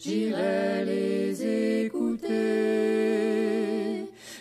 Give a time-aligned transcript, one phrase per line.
[0.00, 2.28] J'irai les écouter,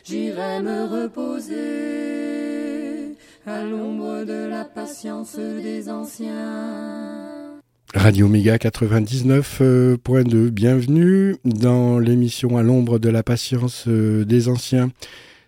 [0.04, 1.58] j'irai me reposer
[3.46, 7.60] à l'ombre de la patience des anciens.
[7.96, 14.92] Radio Méga 99.2, bienvenue dans l'émission à l'ombre de la patience euh, des anciens.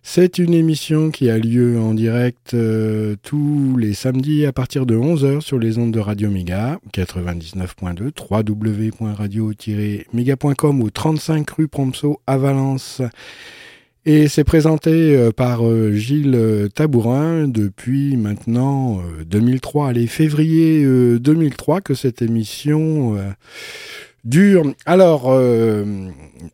[0.03, 4.97] C'est une émission qui a lieu en direct euh, tous les samedis à partir de
[4.97, 13.03] 11h sur les ondes de Radio Méga 99.2, www.radio-méga.com ou 35 rue Promso à Valence.
[14.05, 20.83] Et c'est présenté euh, par euh, Gilles Tabourin depuis maintenant 2003, allez, février
[21.19, 23.17] 2003 que cette émission
[24.25, 24.63] dure.
[24.88, 25.31] Alors,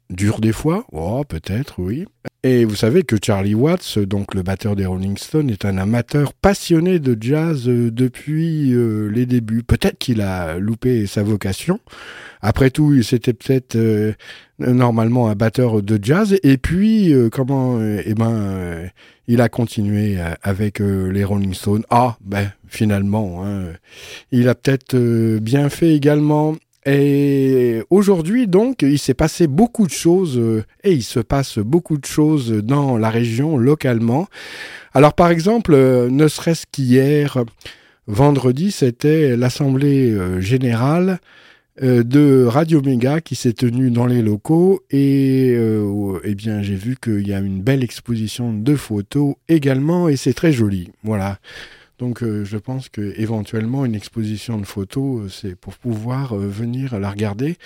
[0.10, 2.06] dure des fois, oh, peut-être, oui.
[2.44, 6.34] Et vous savez que Charlie Watts, donc le batteur des Rolling Stones, est un amateur
[6.34, 8.74] passionné de jazz depuis
[9.12, 9.64] les débuts.
[9.64, 11.80] Peut-être qu'il a loupé sa vocation.
[12.42, 14.14] Après tout, c'était peut-être euh,
[14.60, 16.38] normalement un batteur de jazz.
[16.44, 18.90] Et puis, euh, comment euh, Eh ben,
[19.28, 21.84] il a continué avec les Rolling Stones.
[21.90, 23.74] Ah, ben finalement, hein,
[24.32, 24.96] il a peut-être
[25.40, 26.56] bien fait également.
[26.88, 30.42] Et aujourd'hui, donc, il s'est passé beaucoup de choses
[30.84, 34.28] et il se passe beaucoup de choses dans la région localement.
[34.94, 37.44] Alors, par exemple, ne serait-ce qu'hier,
[38.08, 41.20] vendredi, c'était l'Assemblée générale
[41.84, 46.74] euh, de Radio Méga qui s'est tenue dans les locaux et euh, eh bien j'ai
[46.74, 50.90] vu qu'il y a une belle exposition de photos également et c'est très joli.
[51.04, 51.38] Voilà.
[52.00, 57.10] Donc euh, je pense que éventuellement une exposition de photos c'est pour pouvoir venir la
[57.10, 57.58] regarder.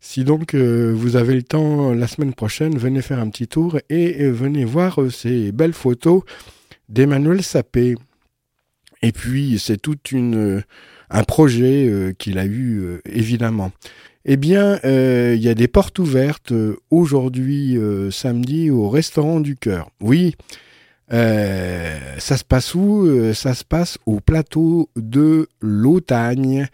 [0.00, 4.28] Si donc vous avez le temps la semaine prochaine, venez faire un petit tour et
[4.30, 6.22] venez voir ces belles photos
[6.88, 7.94] d'Emmanuel Sapé.
[9.02, 10.64] Et puis c'est toute une
[11.12, 13.70] un projet euh, qu'il a eu euh, évidemment.
[14.24, 16.52] Eh bien, euh, il y a des portes ouvertes
[16.90, 17.76] aujourd'hui,
[18.12, 19.90] samedi, au restaurant du cœur.
[20.00, 20.36] Oui,
[21.10, 26.66] ça se passe où Ça se passe au plateau de l'Autagne,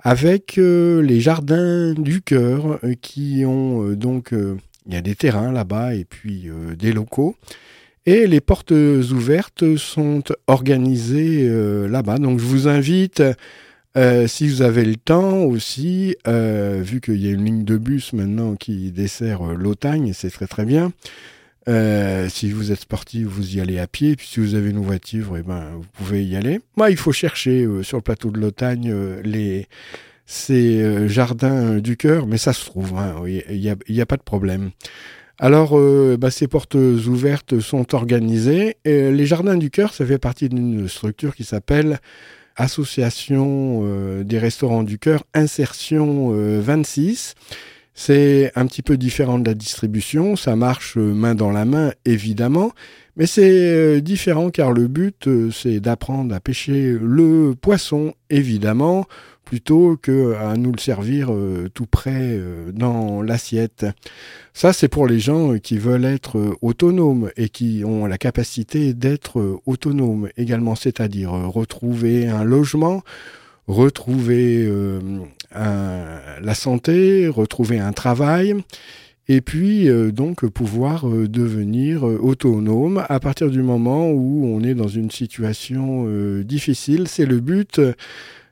[0.00, 6.04] avec les jardins du cœur qui ont donc, il y a des terrains là-bas et
[6.04, 6.48] puis
[6.78, 7.36] des locaux.
[8.06, 11.48] Et les portes ouvertes sont organisées
[11.88, 12.18] là-bas.
[12.18, 13.22] Donc je vous invite
[13.96, 17.76] euh, si vous avez le temps aussi, euh, vu qu'il y a une ligne de
[17.76, 20.92] bus maintenant qui dessert euh, l'Autagne, c'est très très bien.
[22.28, 24.16] Si vous êtes sportif, vous y allez à pied.
[24.16, 26.60] Puis si vous avez une voiture, eh ben, vous pouvez y aller.
[26.76, 28.94] Moi, il faut chercher sur le plateau de l'Autagne
[29.24, 29.66] les
[30.26, 34.16] ces jardins du cœur, mais ça se trouve, hein, il n'y a, y a, pas
[34.16, 34.70] de problème.
[35.40, 35.76] Alors,
[36.18, 38.76] bah, ces portes ouvertes sont organisées.
[38.84, 41.98] Les jardins du cœur, ça fait partie d'une structure qui s'appelle
[42.60, 46.30] Association euh, des restaurants du cœur, insertion
[46.60, 47.34] 26.
[48.08, 51.64] Euh, c'est un petit peu différent de la distribution, ça marche euh, main dans la
[51.64, 52.72] main évidemment,
[53.16, 59.06] mais c'est différent car le but c'est d'apprendre à pêcher le poisson évidemment
[59.50, 63.84] plutôt que à nous le servir euh, tout près euh, dans l'assiette.
[64.54, 68.94] Ça, c'est pour les gens qui veulent être euh, autonomes et qui ont la capacité
[68.94, 73.02] d'être autonomes également, c'est-à-dire retrouver un logement,
[73.66, 74.70] retrouver
[75.52, 78.54] la santé, retrouver un travail
[79.28, 85.10] et puis donc pouvoir devenir autonome à partir du moment où on est dans une
[85.10, 86.06] situation
[86.42, 87.08] difficile.
[87.08, 87.80] C'est le but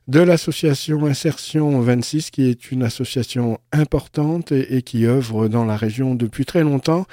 [0.09, 6.15] de l'association Insertion 26, qui est une association importante et, qui œuvre dans la région
[6.15, 7.07] depuis très longtemps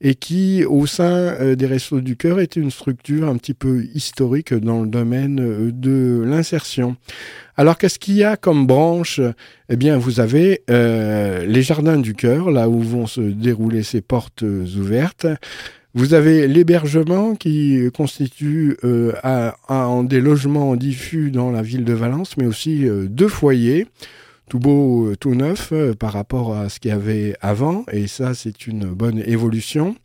[0.00, 3.84] et qui, au sein euh, des Restos du Cœur, est une structure un petit peu
[3.94, 6.96] historique dans le domaine euh, de l'insertion.
[7.56, 9.20] Alors, qu'est-ce qu'il y a comme branche?
[9.68, 14.00] Eh bien, vous avez euh, les Jardins du Cœur, là où vont se dérouler ces
[14.00, 15.26] portes ouvertes.
[15.94, 19.12] Vous avez l'hébergement qui constitue euh,
[20.04, 23.88] des logements diffus dans la ville de Valence, mais aussi deux foyers,
[24.48, 28.34] tout beau, euh, tout neuf par rapport à ce qu'il y avait avant, et ça
[28.34, 29.96] c'est une bonne évolution.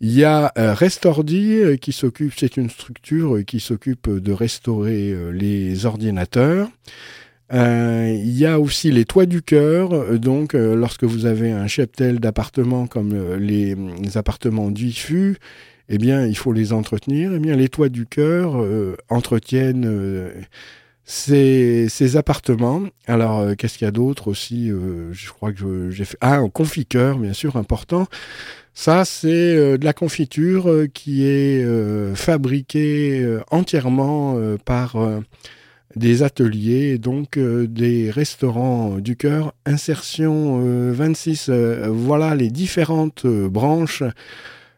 [0.00, 6.68] Il y a Restordi qui s'occupe, c'est une structure qui s'occupe de restaurer les ordinateurs.
[7.52, 10.18] Euh, il y a aussi les toits du cœur.
[10.18, 13.76] Donc, euh, lorsque vous avez un cheptel d'appartements comme euh, les,
[14.16, 15.36] appartements diffus,
[15.88, 17.32] eh bien, il faut les entretenir.
[17.34, 18.56] Eh bien, les toits du cœur
[19.08, 19.88] entretiennent
[21.06, 22.82] ces, ces, appartements.
[23.06, 24.70] Alors, qu'est-ce qu'il y a d'autre aussi
[25.12, 26.18] Je crois que j'ai fait...
[26.20, 28.06] Ah, un confiteur, bien sûr, important.
[28.74, 31.64] Ça, c'est de la confiture qui est
[32.14, 34.96] fabriquée entièrement par
[35.96, 39.54] des ateliers, donc euh, des restaurants du cœur.
[39.64, 40.60] Insertion
[40.92, 44.02] 26, euh, euh, voilà les différentes branches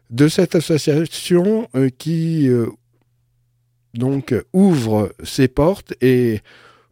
[0.09, 2.49] de cette association qui
[3.93, 6.41] donc ouvre ses portes et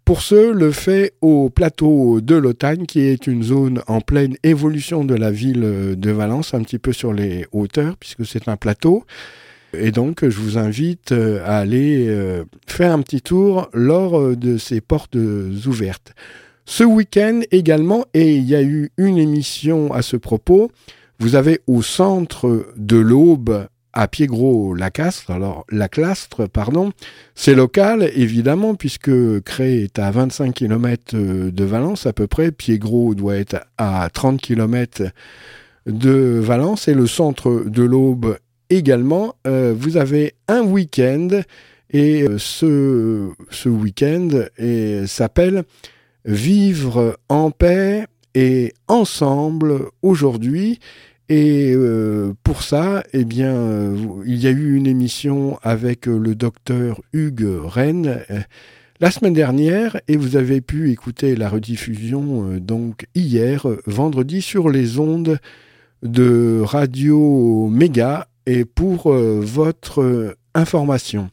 [0.06, 5.04] pour ce, le fait au plateau de l'Otagne, qui est une zone en pleine évolution
[5.04, 9.04] de la ville de Valence, un petit peu sur les hauteurs, puisque c'est un plateau.
[9.74, 14.36] Et donc, je vous invite euh, à aller euh, faire un petit tour lors euh,
[14.36, 16.14] de ces portes ouvertes.
[16.66, 20.72] Ce week-end également, et il y a eu une émission à ce propos,
[21.20, 23.68] vous avez au centre de l'Aube,
[23.98, 26.92] à Piégros-Lacastre, alors Laclastre, pardon,
[27.34, 33.16] c'est local évidemment puisque Cré est à 25 km de Valence à peu près, Piégros
[33.16, 35.02] doit être à 30 km
[35.88, 38.38] de Valence et le centre de l'Aube
[38.70, 41.30] également, euh, vous avez un week-end
[41.90, 44.30] et euh, ce week-end
[45.08, 45.64] s'appelle
[46.24, 48.06] Vivre en paix
[48.36, 50.78] et ensemble aujourd'hui.
[51.30, 53.94] Et euh, pour ça, eh bien,
[54.26, 58.24] il y a eu une émission avec le docteur Hugues Rennes
[59.00, 65.00] la semaine dernière et vous avez pu écouter la rediffusion donc hier, vendredi, sur les
[65.00, 65.38] ondes
[66.04, 71.30] de Radio Méga et pour euh, votre euh, information.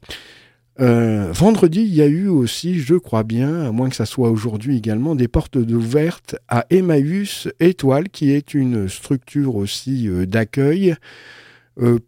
[0.81, 4.31] Euh, vendredi, il y a eu aussi, je crois bien, à moins que ça soit
[4.31, 10.97] aujourd'hui également, des portes ouvertes à Emmaüs Étoile, qui est une structure aussi d'accueil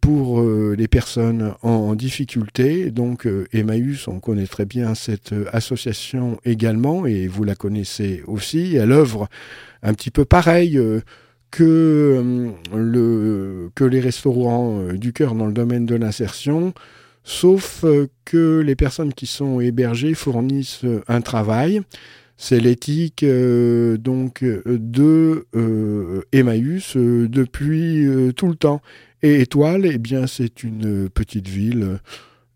[0.01, 2.91] pour les personnes en, difficulté.
[2.93, 8.77] Donc Emmaüs, on connaît très bien cette association également, et vous la connaissez aussi.
[8.77, 9.29] Elle œuvre
[9.83, 10.81] un petit peu pareil
[11.51, 16.75] que, euh, le, que les restaurants euh, du cœur dans le domaine de l'insertion,
[17.27, 21.83] sauf euh, que les personnes qui sont hébergées fournissent un travail.
[22.39, 25.47] C'est l'éthique donc de
[26.33, 28.07] Emmaüs depuis
[28.37, 28.83] tout le temps.
[29.23, 31.99] Et Étoile, eh bien, c'est une petite ville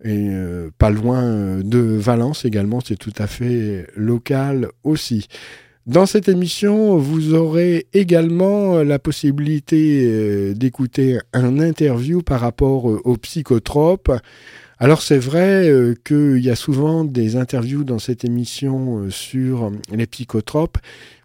[0.04, 0.28] et
[0.76, 2.80] pas loin de Valence également.
[2.80, 5.28] C'est tout à fait local aussi.
[5.86, 13.00] Dans cette émission, vous aurez également la possibilité euh, d'écouter un interview par rapport euh,
[13.04, 14.12] aux psychotropes.
[14.80, 20.06] Alors c'est vrai euh, qu'il y a souvent des interviews dans cette émission sur les
[20.06, 20.78] psychotropes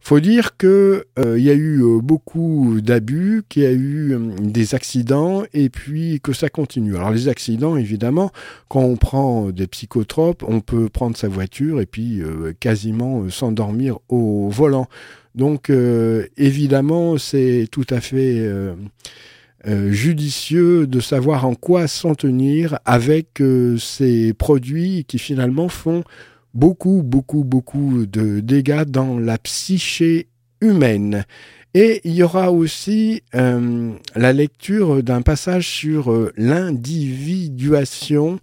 [0.05, 4.13] faut dire que euh, il y a eu euh, beaucoup d'abus, qu'il y a eu
[4.13, 6.95] euh, des accidents et puis que ça continue.
[6.95, 8.31] Alors les accidents, évidemment,
[8.69, 12.21] quand on prend des psychotropes, on peut prendre sa voiture et puis
[12.59, 14.87] quasiment s'endormir au volant.
[15.33, 15.71] Donc
[16.37, 18.47] évidemment, c'est tout à fait
[19.65, 23.41] judicieux de savoir en quoi s'en tenir avec
[23.79, 26.03] ces produits qui finalement font
[26.53, 30.27] beaucoup, beaucoup, beaucoup de dégâts dans la psyché
[30.61, 31.25] humaine.
[31.73, 38.39] Et il y aura aussi euh, la lecture d'un passage sur euh, l'individuation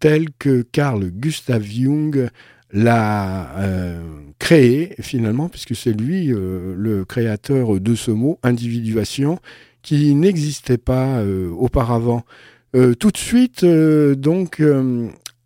[0.00, 2.28] tel que Carl Gustav Jung
[2.70, 4.02] l'a euh,
[4.38, 9.38] créé finalement, puisque c'est lui le créateur de ce mot, individuation,
[9.84, 11.22] qui n'existait pas
[11.56, 12.24] auparavant.
[12.72, 14.60] tout de suite, donc,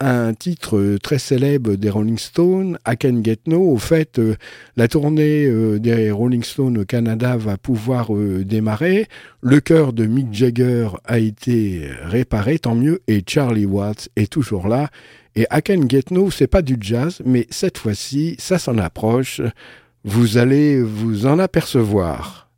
[0.00, 3.60] un titre très célèbre des Rolling Stones, I Can Get No.
[3.60, 4.36] Au fait, euh,
[4.76, 9.08] la tournée euh, des Rolling Stones au Canada va pouvoir euh, démarrer.
[9.40, 14.68] Le cœur de Mick Jagger a été réparé, tant mieux, et Charlie Watts est toujours
[14.68, 14.88] là.
[15.34, 19.40] Et I Can Get No, c'est pas du jazz, mais cette fois-ci, ça s'en approche.
[20.04, 22.48] Vous allez vous en apercevoir.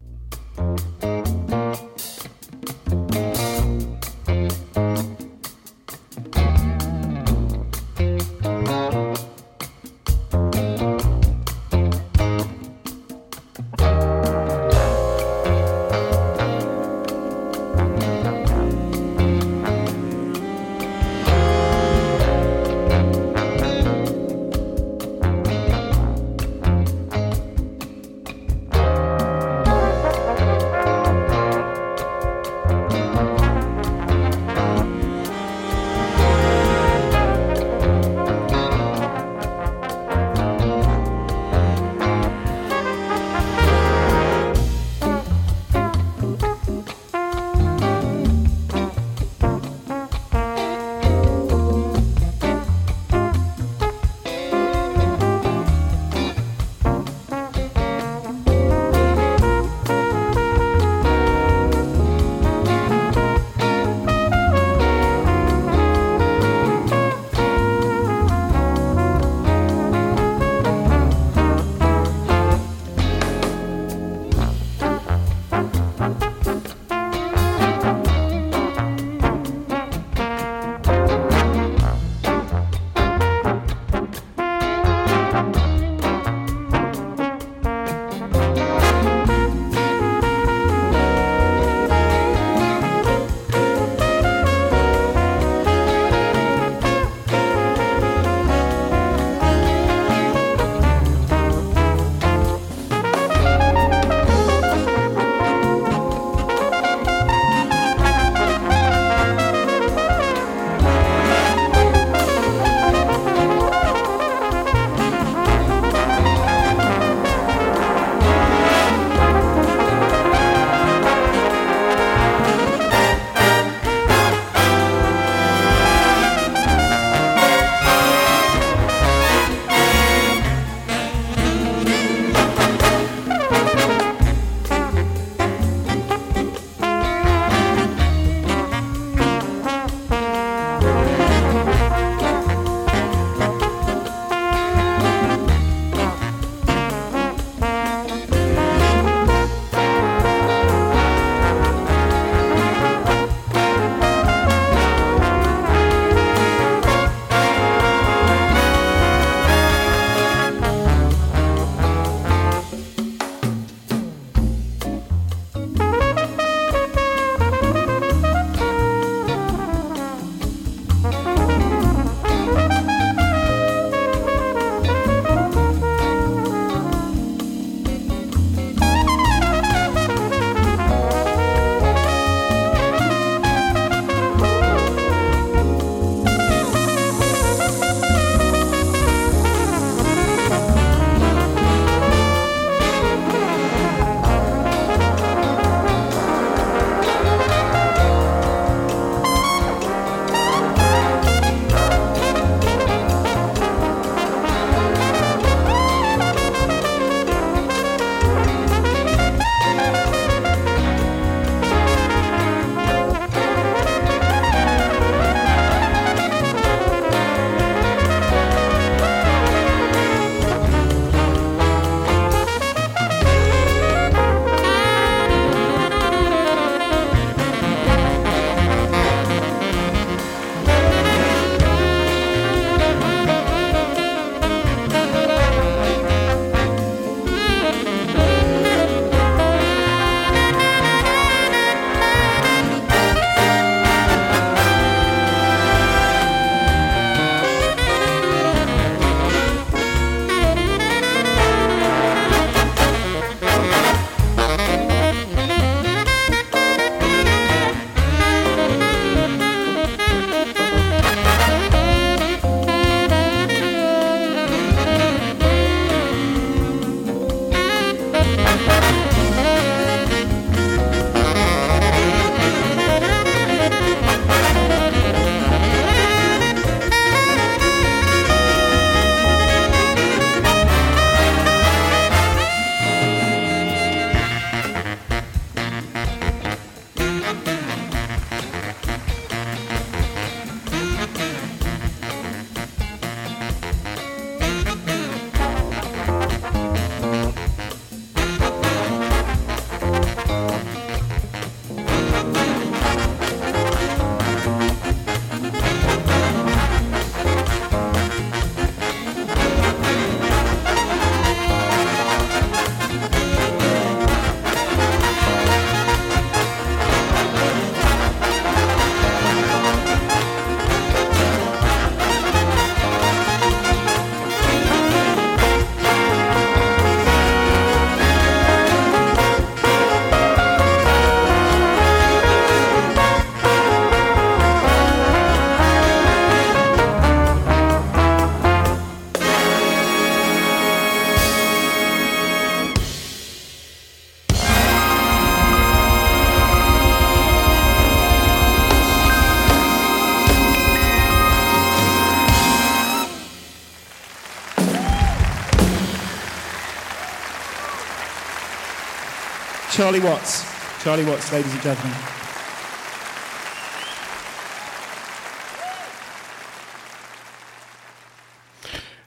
[359.81, 360.45] Charlie Watts.
[360.85, 361.97] Charlie Watts, ladies and gentlemen.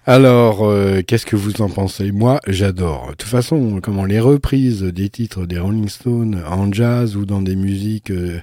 [0.08, 2.12] Alors, euh, qu'est-ce que vous en pensez?
[2.12, 3.10] Moi, j'adore.
[3.12, 7.44] De toute façon, comment les reprises des titres des Rolling Stones en jazz ou dans
[7.44, 8.40] des musiques euh,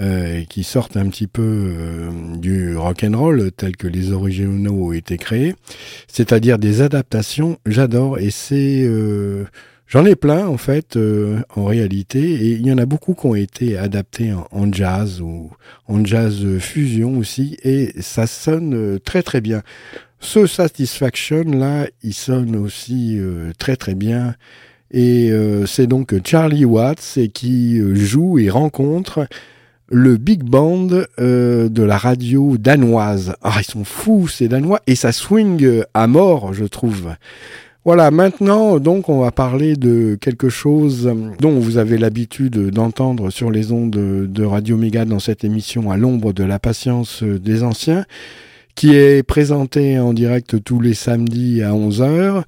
[0.00, 4.92] euh, qui sortent un petit peu du rock and roll, tels que les originaux ont
[4.92, 5.54] été créés,
[6.08, 8.18] c'est-à-dire des adaptations, j'adore.
[8.18, 8.84] Et c'est
[9.92, 10.98] J'en ai plein en fait
[11.54, 15.50] en réalité et il y en a beaucoup qui ont été adaptés en, jazz ou
[15.86, 19.60] en jazz fusion aussi et ça sonne très très bien.
[20.18, 24.36] Ce Satisfaction là, il sonne aussi euh, très très bien.
[24.92, 29.26] Et euh, c'est donc Charlie Watts qui euh, joue et rencontre
[29.90, 33.34] le big band de la radio danoise.
[33.42, 37.10] Ah, ils sont fous ces Danois et ça swing à mort, je trouve.
[37.84, 43.50] Voilà, maintenant, donc, on va parler de quelque chose dont vous avez l'habitude d'entendre sur
[43.50, 48.04] les ondes de Radio Méga dans cette émission à l'ombre de la patience des anciens
[48.76, 52.44] qui est présenté en direct tous les samedis à 11h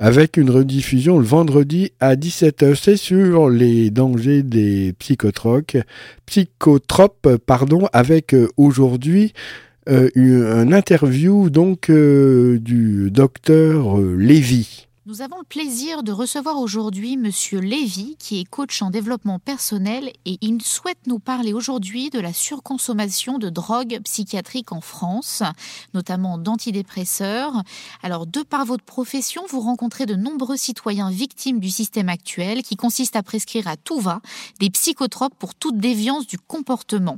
[0.00, 2.74] avec une rediffusion le vendredi à 17h.
[2.74, 5.76] C'est sur les dangers des psychotropes,
[6.24, 9.34] psychotropes pardon, avec euh, aujourd'hui
[9.88, 14.87] euh, une, interview donc euh, du docteur Lévy.
[15.08, 20.12] Nous avons le plaisir de recevoir aujourd'hui Monsieur Lévy, qui est coach en développement personnel
[20.26, 25.42] et il souhaite nous parler aujourd'hui de la surconsommation de drogues psychiatriques en France,
[25.94, 27.54] notamment d'antidépresseurs.
[28.02, 32.76] Alors, de par votre profession, vous rencontrez de nombreux citoyens victimes du système actuel qui
[32.76, 34.20] consiste à prescrire à tout va
[34.60, 37.16] des psychotropes pour toute déviance du comportement.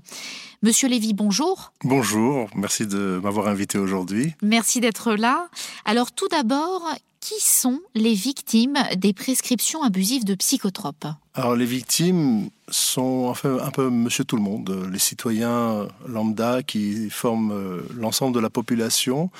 [0.63, 1.73] Monsieur Lévy, bonjour.
[1.83, 4.35] Bonjour, merci de m'avoir invité aujourd'hui.
[4.43, 5.49] Merci d'être là.
[5.85, 6.85] Alors, tout d'abord,
[7.21, 13.71] qui sont les victimes des prescriptions abusives de psychotropes Alors les victimes sont enfin un
[13.71, 19.31] peu monsieur tout le monde, les citoyens lambda qui forment euh, l'ensemble de la population.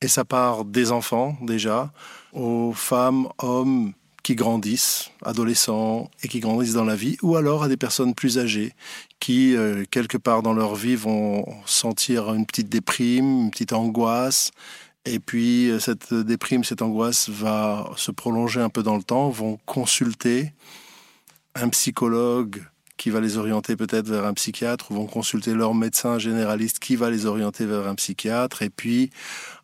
[0.00, 1.92] Et ça part des enfants déjà,
[2.34, 7.68] aux femmes, hommes qui grandissent, adolescents et qui grandissent dans la vie, ou alors à
[7.68, 8.72] des personnes plus âgées
[9.20, 14.50] qui, euh, quelque part dans leur vie, vont sentir une petite déprime, une petite angoisse,
[15.04, 19.28] et puis euh, cette déprime, cette angoisse va se prolonger un peu dans le temps,
[19.30, 20.52] vont consulter
[21.54, 22.62] un psychologue
[22.96, 26.96] qui va les orienter peut-être vers un psychiatre, ou vont consulter leur médecin généraliste qui
[26.96, 29.10] va les orienter vers un psychiatre, et puis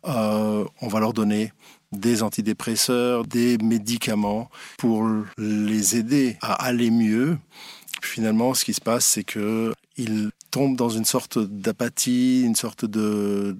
[0.05, 1.53] euh, on va leur donner
[1.91, 7.37] des antidépresseurs, des médicaments pour les aider à aller mieux.
[8.01, 12.85] Finalement, ce qui se passe, c'est que ils tombent dans une sorte d'apathie, une sorte
[12.85, 13.55] de,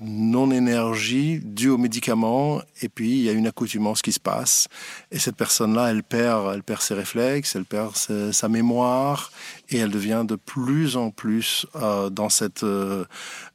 [0.00, 4.68] non-énergie due aux médicaments, et puis il y a une accoutumance qui se passe,
[5.10, 9.30] et cette personne-là, elle perd, elle perd ses réflexes, elle perd sa, mémoire,
[9.68, 13.04] et elle devient de plus en plus euh, dans cette, euh,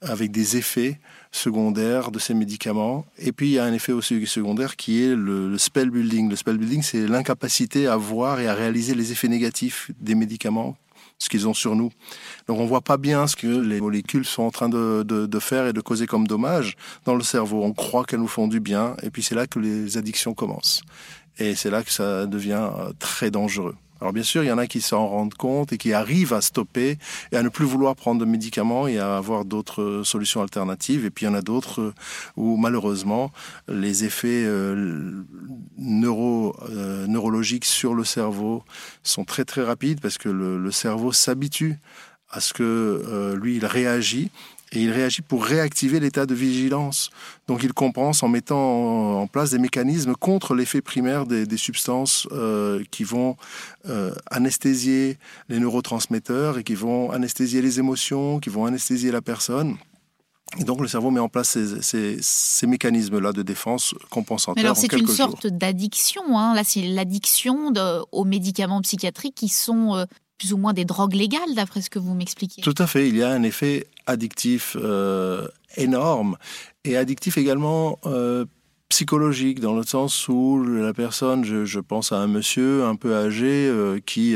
[0.01, 0.99] avec des effets
[1.31, 3.05] secondaires de ces médicaments.
[3.17, 6.29] Et puis il y a un effet aussi secondaire qui est le, le spell building.
[6.29, 10.77] Le spell building, c'est l'incapacité à voir et à réaliser les effets négatifs des médicaments
[11.19, 11.91] ce qu'ils ont sur nous.
[12.47, 15.67] Donc on voit pas bien ce que les molécules sont en train de, de, faire
[15.67, 16.75] et de causer comme dommage
[17.05, 17.63] dans le cerveau.
[17.63, 20.81] On croit qu'elles nous font du bien, et puis c'est là que les addictions commencent.
[21.39, 23.75] Et c'est là que ça devient euh, très dangereux.
[23.99, 26.41] Alors bien sûr, il y en a qui s'en rendent compte et qui arrivent à
[26.41, 26.97] stopper
[27.31, 31.05] et à ne plus vouloir prendre de médicaments et à avoir d'autres solutions alternatives.
[31.05, 31.93] Et puis il y en a d'autres
[32.35, 33.31] où malheureusement
[33.67, 35.23] les effets euh,
[35.77, 38.63] neuro, euh, neurologiques sur le cerveau
[39.03, 41.79] sont très très rapides parce que le, le cerveau s'habitue
[42.29, 44.31] à ce que euh, lui il réagit
[44.71, 47.09] et il réagit pour réactiver l'état de vigilance.
[47.47, 52.83] Donc il compense en mettant en place des mécanismes contre l'effet primaire des, substances euh,
[52.91, 53.35] qui vont
[53.87, 55.17] euh, anesthésier
[55.49, 59.77] les neurotransmetteurs et qui vont anesthésier les émotions, qui vont anesthésier la personne.
[60.59, 64.63] Et donc le cerveau met en place ces, mécanismes-là de défense compensateurs.
[64.63, 66.37] alors c'est une sorte d'addiction.
[66.37, 66.55] Hein.
[66.55, 67.73] Là, c'est l'addiction
[68.11, 70.05] aux médicaments psychiatriques qui sont euh,
[70.37, 72.61] plus ou moins des drogues légales, d'après ce que vous m'expliquez.
[72.61, 73.09] Tout à fait.
[73.09, 76.37] Il y a un effet addictif euh, énorme
[76.83, 78.45] et addictif également euh,
[78.89, 83.67] psychologique, dans le sens où la personne, je, pense à un monsieur un peu âgé
[83.67, 84.35] euh, qui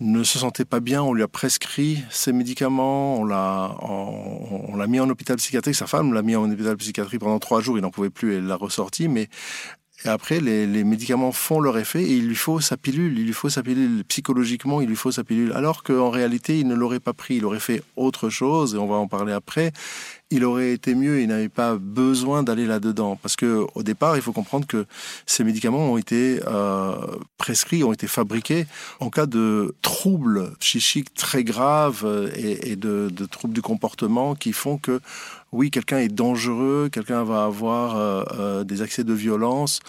[0.00, 4.86] ne se sentait pas bien, on lui a prescrit ses médicaments, on l'a, on, l'a
[4.88, 7.82] mis en hôpital psychiatrique, sa femme l'a mis en hôpital psychiatrique pendant trois jours, il
[7.82, 9.28] n'en pouvait plus, elle l'a ressorti, mais
[10.04, 13.18] et après, les, médicaments font leur effet et il lui faut sa pilule.
[13.18, 14.02] Il lui faut sa pilule.
[14.08, 15.52] Psychologiquement, il lui faut sa pilule.
[15.52, 17.36] Alors qu'en réalité, il ne l'aurait pas pris.
[17.36, 19.72] Il aurait fait autre chose, et on va en parler après.
[20.30, 23.16] il aurait été mieux, il n'avait pas besoin d'aller là-dedans.
[23.20, 24.86] Parce que au départ, il faut comprendre que
[25.26, 26.96] ces médicaments ont été euh,
[27.36, 28.66] prescrits, ont été fabriqués
[28.98, 34.78] en cas de troubles psychiques très graves et, de, de, troubles du comportement qui font
[34.78, 35.00] que
[35.52, 39.80] oui, quelqu'un est dangereux, quelqu'un va avoir euh, euh des accès de violence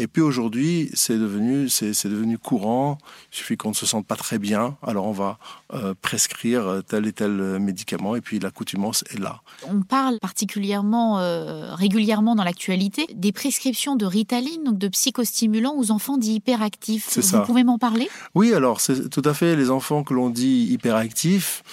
[0.00, 2.98] et puis aujourd'hui, c'est devenu, c'est, devenu courant.
[3.32, 5.38] Il suffit qu'on ne se sente pas très bien, alors on va
[5.74, 9.40] euh, prescrire tel et tel médicament, et puis l'accoutumance est là.
[9.68, 11.16] On parle particulièrement
[11.74, 17.16] régulièrement dans l'actualité des prescriptions de Ritaline, donc de psychostimulants aux enfants dits hyperactifs.
[17.16, 17.40] Vous ça.
[17.40, 18.08] pouvez m'en parler?
[18.36, 21.64] Oui, alors c'est tout à fait les enfants que l'on dit hyperactifs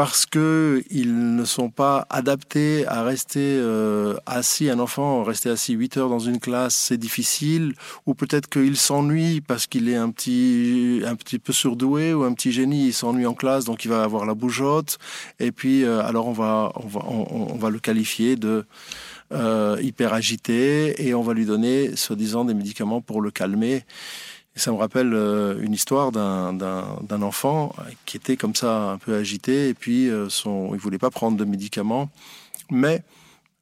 [0.00, 4.70] parce qu'ils ne sont pas adaptés à rester euh, assis.
[4.70, 7.74] Un enfant, rester assis 8 heures dans une classe, c'est difficile.
[8.06, 12.32] Ou peut-être qu'il s'ennuie parce qu'il est un petit, un petit peu surdoué ou un
[12.32, 12.86] petit génie.
[12.86, 14.96] Il s'ennuie en classe, donc il va avoir la bougeotte.
[15.38, 18.64] Et puis, euh, alors on va, on va, on, va le qualifier de
[19.34, 23.84] euh, hyper agité et on va lui donner, soi-disant, des médicaments pour le calmer
[24.56, 29.68] ça me rappelle euh, une histoire d'un enfant qui était comme ça un peu agité
[29.68, 32.10] et puis euh, son, il voulait pas prendre de médicaments,
[32.70, 33.02] mais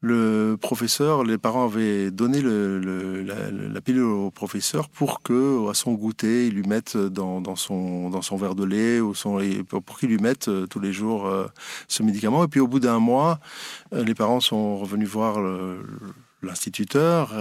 [0.01, 5.95] le professeur, les parents avaient donné le, la, pilule au professeur pour que, à son
[5.95, 9.13] goûter, il lui mette dans, son, verre de lait ou
[9.67, 11.29] pour qu'il lui mette euh, tous les jours
[11.89, 12.45] ce médicament.
[12.45, 13.41] Et puis au bout d'un mois,
[13.93, 15.81] les parents sont revenus voir le,
[16.43, 17.35] l'instituteur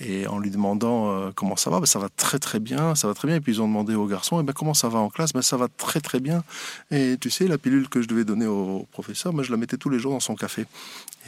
[0.00, 3.06] et, en lui demandant euh, comment ça va, ben, ça va très très bien, ça
[3.06, 3.36] va très bien.
[3.36, 5.32] Et puis ils ont demandé au garçon, et eh ben, comment ça va en classe?
[5.32, 6.42] Ben, Ça va très très bien.
[6.90, 9.76] Et tu sais, la pilule que je devais donner au professeur, ben, je la mettais
[9.76, 10.66] tous les jours dans son café.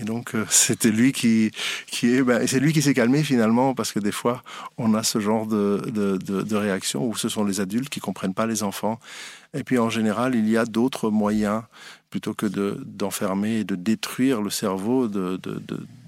[0.01, 1.53] Et donc euh, c'était lui qui,
[1.87, 4.43] qui est, ben, c'est lui qui s'est calmé finalement, parce que des fois
[4.77, 8.35] on a ce genre de, de, de, réaction où ce sont les adultes qui comprennent
[8.35, 8.99] pas les enfants.
[9.55, 11.63] Et puis en général, il y a d'autres moyens
[12.11, 15.41] plutôt que d'enfermer et de détruire le cerveau de,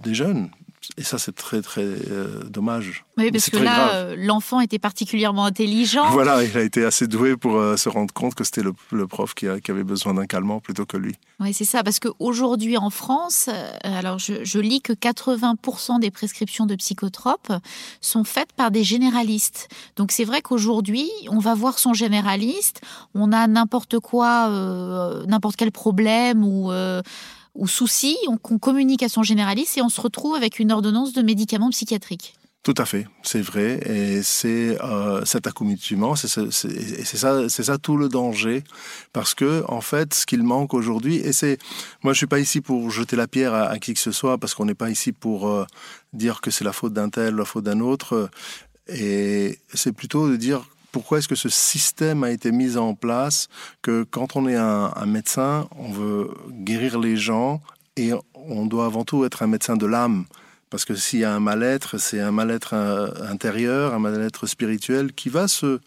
[0.02, 0.50] des jeunes.
[0.96, 3.04] Et ça, c'est très, très euh, dommage.
[3.16, 6.10] Oui, parce que là, euh, l'enfant était particulièrement intelligent.
[6.10, 9.34] Voilà, il a été assez doué pour euh, se rendre compte que c'était le, prof
[9.34, 11.16] qui, avait besoin d'un calmant plutôt que lui.
[11.40, 13.50] Oui, c'est ça, parce qu'aujourd'hui en France,
[13.82, 17.52] alors je, je, lis que 80% des prescriptions de psychotropes
[18.00, 19.68] sont faites par des généralistes.
[19.96, 22.80] Donc c'est vrai qu'aujourd'hui, on va voir son généraliste,
[23.14, 24.48] on a n'importe quoi,
[25.26, 26.72] n'importe quel problème ou
[27.58, 31.22] ou souci, on, communique à son généraliste et on se retrouve avec une ordonnance de
[31.22, 32.34] médicaments psychiatriques.
[32.62, 38.08] Tout à fait, c'est vrai, et c'est euh, cet accoutumement, c'est ça, ça tout le
[38.08, 38.62] danger,
[39.12, 41.58] parce que en fait, ce qu'il manque aujourd'hui, et c'est,
[42.02, 44.54] moi, je suis pas ici pour jeter la pierre à, qui que ce soit, parce
[44.54, 45.64] qu'on n'est pas ici pour euh,
[46.12, 48.28] dire que c'est la faute d'un tel, la faute d'un autre,
[48.88, 53.48] et c'est plutôt de dire pourquoi est-ce que ce système a été mis en place
[53.82, 57.60] que quand on est un, médecin, on veut guérir les gens
[57.96, 60.24] et on doit avant tout être un médecin de l'âme?
[60.70, 65.12] Parce que s'il y a un mal-être, c'est un mal-être euh, intérieur, un mal-être spirituel
[65.12, 65.80] qui va se,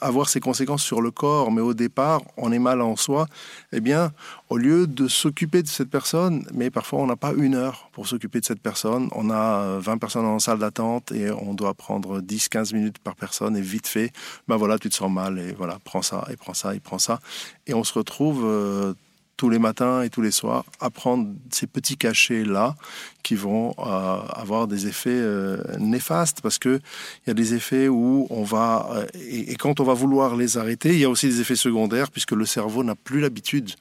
[0.00, 1.52] avoir ses conséquences sur le corps.
[1.52, 3.26] Mais au départ, on est mal en soi.
[3.72, 4.12] Eh bien,
[4.48, 8.06] au lieu de s'occuper de cette personne, mais parfois on n'a pas une heure pour
[8.06, 9.08] s'occuper de cette personne.
[9.12, 13.56] On a 20 personnes en salle d'attente et on doit prendre 10-15 minutes par personne
[13.56, 14.12] et vite fait,
[14.48, 16.98] ben voilà, tu te sens mal et voilà, prends ça et prends ça et prends
[16.98, 17.20] ça.
[17.66, 18.94] Et on se retrouve euh,
[19.36, 22.76] tous les matins et tous les soirs, à prendre ces petits cachets-là
[23.22, 26.80] qui vont euh, avoir des effets euh, néfastes parce que
[27.24, 30.56] il y a des effets où on va euh, et, quand on va vouloir les
[30.58, 33.72] arrêter, il y a aussi des effets secondaires puisque le cerveau n'a plus l'habitude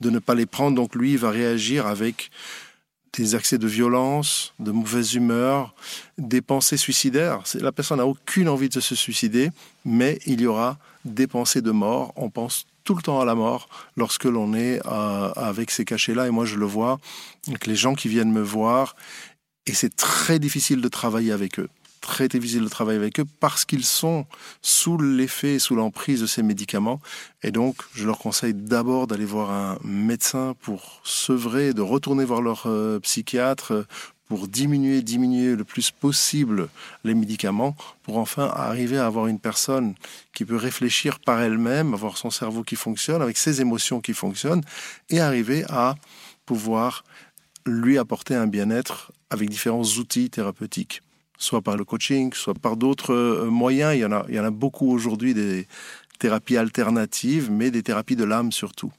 [0.00, 2.30] de ne pas les prendre, donc lui il va réagir avec
[3.12, 5.74] des accès de violence, de mauvaise humeur,
[6.16, 7.42] des pensées suicidaires.
[7.60, 9.50] La personne n'a aucune envie de se suicider,
[9.84, 12.14] mais il y aura des pensées de mort.
[12.16, 16.26] On pense tout le temps à la mort lorsque l'on est euh, avec ces cachets-là.
[16.26, 16.98] Et moi, je le vois
[17.48, 18.96] avec les gens qui viennent me voir.
[19.66, 21.68] Et c'est très difficile de travailler avec eux.
[22.00, 24.26] Très difficile de travailler avec eux parce qu'ils sont
[24.60, 27.00] sous l'effet, sous l'emprise de ces médicaments.
[27.44, 32.42] Et donc, je leur conseille d'abord d'aller voir un médecin pour sevrer, de retourner voir
[32.42, 33.86] leur euh, psychiatre
[34.32, 36.70] pour diminuer, diminuer le plus possible
[37.04, 39.94] les médicaments, pour enfin arriver à avoir une personne
[40.32, 44.62] qui peut réfléchir par elle-même, avoir son cerveau qui fonctionne, avec ses émotions qui fonctionnent,
[45.10, 45.96] et arriver à
[46.46, 47.04] pouvoir
[47.66, 51.02] lui apporter un bien-être avec différents outils thérapeutiques,
[51.36, 53.94] soit par le coaching, soit par d'autres euh, moyens.
[53.94, 55.68] Il y en a, il y en a beaucoup aujourd'hui des
[56.18, 58.92] thérapies alternatives, mais des thérapies de l'âme surtout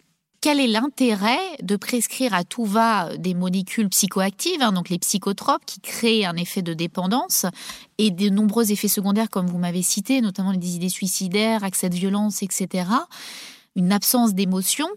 [0.44, 5.64] quel est l'intérêt de prescrire à tout va des molécules psychoactives, hein, donc les psychotropes,
[5.66, 7.46] qui créent un effet de dépendance
[7.98, 11.96] et de nombreux effets secondaires, comme vous m'avez cité, notamment des idées suicidaires, accès de
[11.96, 12.90] violence, etc.,
[13.78, 14.88] une absence d'émotion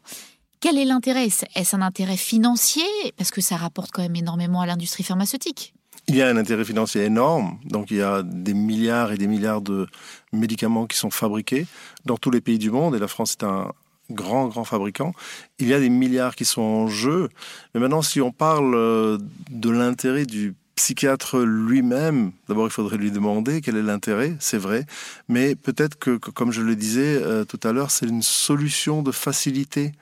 [0.58, 1.26] quel est l'intérêt?
[1.26, 2.82] Est-ce un intérêt financier?
[3.16, 5.74] Parce que ça rapporte quand même énormément à l'industrie pharmaceutique.
[6.08, 9.28] Il y a un intérêt financier énorme, donc il y a des milliards et des
[9.28, 9.86] milliards de
[10.32, 11.66] médicaments qui sont fabriqués
[12.04, 13.70] dans tous les pays du monde, et la France est un
[14.10, 15.14] grand, grand fabricant.
[15.58, 17.28] Il y a des milliards qui sont en jeu,
[17.74, 19.18] mais maintenant si on parle euh,
[19.50, 24.84] de l'intérêt du psychiatre lui-même, d'abord il faudrait lui demander quel est l'intérêt, c'est vrai,
[25.28, 29.10] mais peut-être que, comme je le disais euh, tout à l'heure, c'est une solution de
[29.10, 29.92] facilité.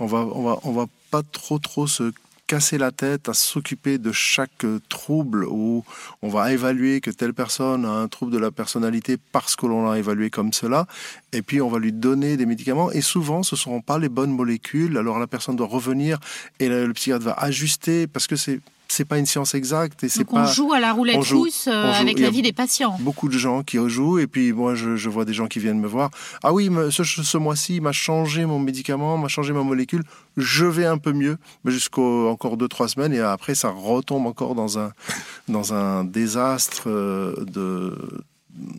[0.00, 2.12] On va, on va, on va pas trop, trop se
[2.48, 5.84] casser la tête à s'occuper de chaque euh, trouble où
[6.22, 9.88] on va évaluer que telle personne a un trouble de la personnalité parce que l'on
[9.88, 10.86] l'a évalué comme cela,
[11.32, 14.08] et puis on va lui donner des médicaments, et souvent ce ne seront pas les
[14.08, 16.18] bonnes molécules, alors la personne doit revenir
[16.58, 20.24] et le psychiatre va ajuster parce que c'est c'est pas une science exacte et c'est
[20.24, 20.42] pas.
[20.42, 22.96] On joue à la roulette russe euh, avec la vie des patients.
[23.00, 25.80] Beaucoup de gens qui rejouent et puis moi je, je, vois des gens qui viennent
[25.80, 26.10] me voir.
[26.42, 30.02] Ah oui, ce, ce mois-ci il m'a changé mon médicament, m'a changé ma molécule.
[30.36, 34.26] Je vais un peu mieux, mais jusqu'au encore deux trois semaines et après ça retombe
[34.26, 34.92] encore dans un
[35.48, 37.96] dans un désastre euh, de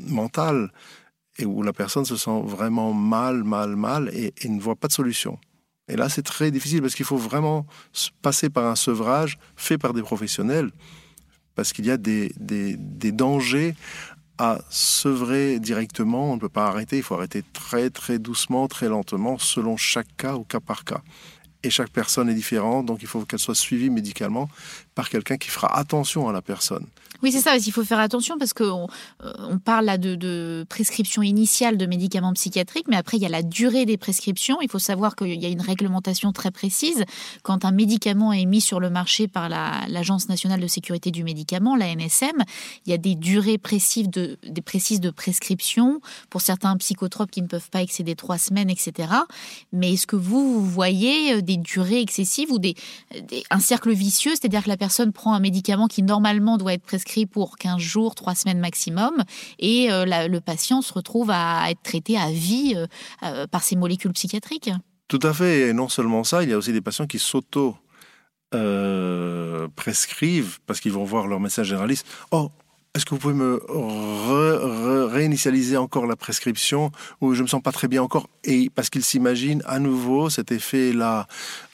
[0.08, 0.72] mental
[1.38, 4.88] et où la personne se sent vraiment mal, mal, mal et, et ne voit pas
[4.88, 5.38] de solution.
[5.89, 7.65] Et là, c'est très difficile parce qu'il faut vraiment
[8.21, 10.69] passer par un sevrage fait par des professionnels,
[11.56, 12.32] parce qu'il y a des,
[13.12, 13.75] dangers
[14.38, 16.32] à sevrer directement.
[16.32, 20.15] On ne peut pas arrêter, il faut arrêter très très doucement, très lentement, selon chaque
[20.15, 21.02] cas au cas par cas.
[21.63, 24.50] Et chaque personne est différente, donc il faut qu'elle soit suivie médicalement
[24.95, 26.86] par quelqu'un qui fera attention à la personne.
[27.22, 27.58] Oui, c'est ça.
[27.58, 28.88] Il faut faire attention parce qu'on
[29.24, 33.30] euh, on parle là de, prescription initiale de médicaments psychiatriques, mais après, il y a
[33.30, 34.62] la durée des prescriptions.
[34.62, 37.04] Il faut savoir qu'il y a une réglementation très précise.
[37.43, 41.76] Quand un médicament est mis sur le marché par l'Agence nationale de sécurité du médicament,
[41.76, 42.43] la NSM,
[42.86, 44.62] il y a des durées précises de, des
[45.12, 49.10] prescription pour certains psychotropes qui ne peuvent pas excéder trois semaines, etc.
[49.74, 52.76] Mais est-ce que vous, voyez euh, des durées excessives ou des,
[53.50, 57.26] un cercle vicieux, c'est-à-dire que la personne prend un médicament qui normalement doit être prescrit
[57.26, 59.24] pour 15 jours, 3 semaines maximum,
[59.58, 62.86] et euh, le patient se retrouve à être traité à vie euh,
[63.24, 64.70] euh, par ces molécules psychiatriques.
[65.08, 67.76] Tout à fait, et non seulement ça, il y a aussi des patients qui s'auto
[69.76, 72.08] prescrivent parce qu'ils vont voir leur médecin généraliste.
[72.32, 72.50] Oh,
[72.95, 77.88] est-ce que vous pouvez me réinitialiser encore la prescription ou je me sens pas très
[77.88, 81.28] bien encore et parce qu'ils s'imaginent à nouveau cet effet là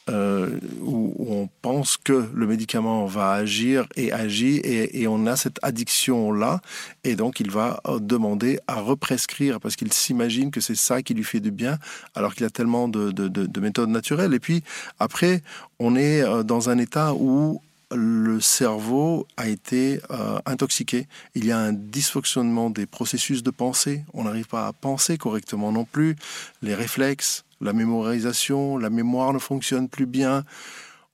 [0.08, 5.58] euh, où, on pense que le médicament va agir et agit et, on a cette
[5.64, 6.62] addiction-là
[7.04, 11.16] et donc il va euh, demander à represcrire parce qu'il s'imagine que c'est ça qui
[11.16, 11.80] lui fait du bien
[12.14, 14.36] alors qu'il a tellement de, de, méthodes naturelles.
[14.36, 14.64] Et puis
[15.00, 15.42] après,
[15.80, 17.60] on est euh, dans un état où
[17.92, 20.00] le cerveau a été
[20.46, 21.08] intoxiqué.
[21.36, 24.04] Il y a un dysfonctionnement des processus de pensée.
[24.14, 26.16] On n'arrive pas à penser correctement non plus.
[26.62, 30.44] Les réflexes, la mémorisation, la mémoire ne fonctionne plus bien,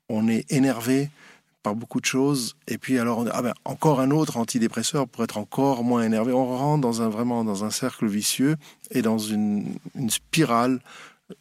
[0.10, 1.10] on est énervé
[1.64, 5.38] par beaucoup de choses, et puis alors ah ben, encore un autre antidépresseur pour être
[5.38, 6.34] encore moins énervé.
[6.34, 8.56] On rentre dans un, vraiment dans un cercle vicieux
[8.90, 9.76] et dans une,
[10.10, 10.80] spirale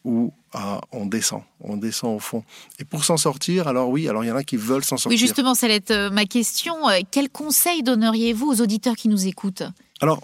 [0.05, 2.45] où ah, on descend, on descend au fond.
[2.79, 5.11] Et pour s'en sortir, alors oui, alors il y en a qui veulent s'en sortir.
[5.11, 6.89] Oui, justement, ça va être ma question.
[6.89, 9.63] Euh, quel conseil donneriez-vous aux auditeurs qui nous écoutent?
[10.01, 10.23] Alors,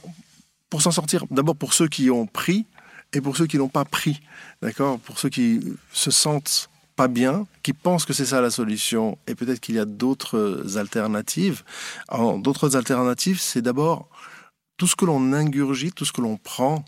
[0.71, 2.67] pour s'en sortir, d'abord pour ceux qui ont pris,
[3.13, 4.21] et pour ceux qui n'ont pas pris,
[4.63, 5.61] d'accord, pour ceux qui
[5.93, 9.79] se sentent pas bien, qui pensent que c'est ça la solution, et peut-être qu'il y
[9.79, 11.63] a d'autres alternatives.
[12.39, 14.09] D'autres alternatives, c'est d'abord
[14.77, 16.85] tout ce que l'on ingurgite, tout ce que l'on prend,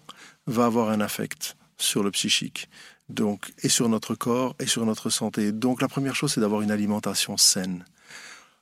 [0.46, 2.68] va avoir un affect sur le psychique.
[3.08, 5.52] Donc, et sur notre corps et sur notre santé.
[5.52, 7.84] Donc la première chose, c'est d'avoir une alimentation saine.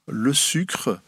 [0.07, 1.01] Le sucre,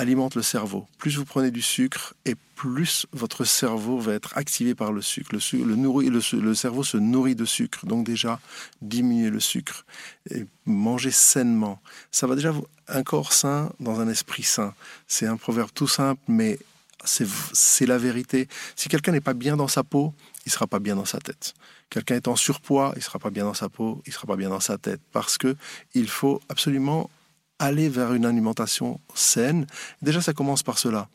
[0.00, 0.86] alimente le cerveau.
[0.98, 5.30] Plus vous prenez du sucre et plus votre cerveau va être activé par le sucre.
[5.32, 7.86] Le, le, cerveau se nourrit de sucre.
[7.86, 8.40] Donc déjà,
[8.80, 9.84] diminuer le sucre.
[10.30, 11.80] Et manger sainement.
[12.10, 12.66] Ça va déjà vous...
[12.88, 14.74] Un corps sain dans un esprit sain.
[15.06, 16.58] C'est un proverbe tout simple, mais
[17.04, 18.48] c'est la vérité.
[18.76, 20.12] Si quelqu'un n'est pas bien dans sa peau,
[20.46, 21.54] il sera pas bien dans sa tête.
[21.90, 24.48] Quelqu'un est en surpoids, il sera pas bien dans sa peau, il sera pas bien
[24.48, 25.00] dans sa tête.
[25.12, 25.56] Parce que
[25.94, 27.10] il faut absolument
[27.58, 29.66] aller vers une alimentation saine.
[30.02, 31.08] Déjà, ça commence par cela.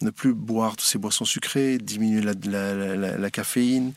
[0.00, 3.92] Ne plus boire toutes ces boissons sucrées, diminuer la, caféine,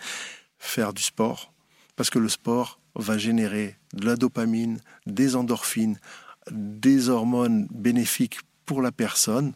[0.58, 1.54] faire du sport.
[1.96, 6.00] Parce que le sport va générer de la dopamine, des endorphines,
[6.50, 9.54] des hormones bénéfiques pour la personne.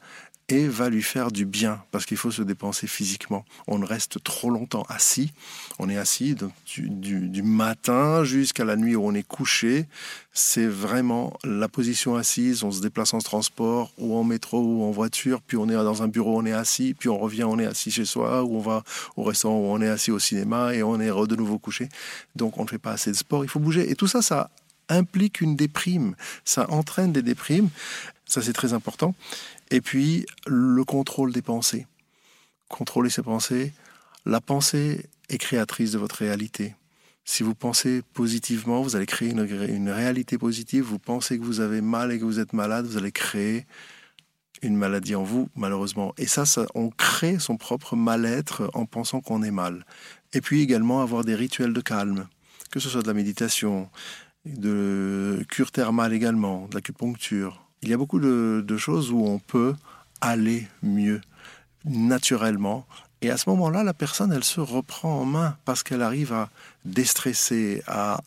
[0.47, 3.45] Et va lui faire du bien parce qu'il faut se dépenser physiquement.
[3.67, 5.31] On reste trop longtemps assis.
[5.79, 9.87] On est assis du, matin jusqu'à la nuit où on est couché.
[10.33, 12.63] C'est vraiment la position assise.
[12.63, 15.41] On se déplace en transport ou en métro ou en voiture.
[15.41, 16.93] Puis on est dans un bureau, on est assis.
[16.93, 18.43] Puis on revient, on est assis chez soi.
[18.43, 18.83] Ou on va
[19.15, 21.89] au restaurant où on est assis au cinéma et on est de nouveau couché.
[22.35, 23.43] Donc on ne fait pas assez de sport.
[23.43, 23.89] Il faut bouger.
[23.89, 24.51] Et tout ça, ça
[24.89, 26.15] implique une déprime.
[26.43, 27.69] Ça entraîne des déprimes.
[28.27, 29.13] Ça, c'est très important.
[29.71, 31.87] Et puis, le contrôle des pensées.
[32.69, 33.73] Contrôler ses pensées.
[34.25, 36.75] La pensée est créatrice de votre réalité.
[37.27, 40.83] Si vous pensez positivement, vous allez créer une, réalité positive.
[40.83, 43.65] Vous pensez que vous avez mal et que vous êtes malade, vous allez créer
[44.61, 46.13] une maladie en vous, malheureusement.
[46.17, 46.43] Et ça,
[46.75, 49.85] on crée son propre mal-être en pensant qu'on est mal.
[50.33, 52.27] Et puis également avoir des rituels de calme,
[52.71, 53.89] que ce soit de la méditation,
[54.45, 59.75] de cure thermale également, de l'acupuncture, il y a beaucoup de, choses où on peut
[60.19, 61.21] aller mieux
[61.85, 62.85] naturellement.
[63.21, 66.49] Et à ce moment-là, la personne, elle se reprend en main parce qu'elle arrive à
[66.85, 68.21] déstresser, à,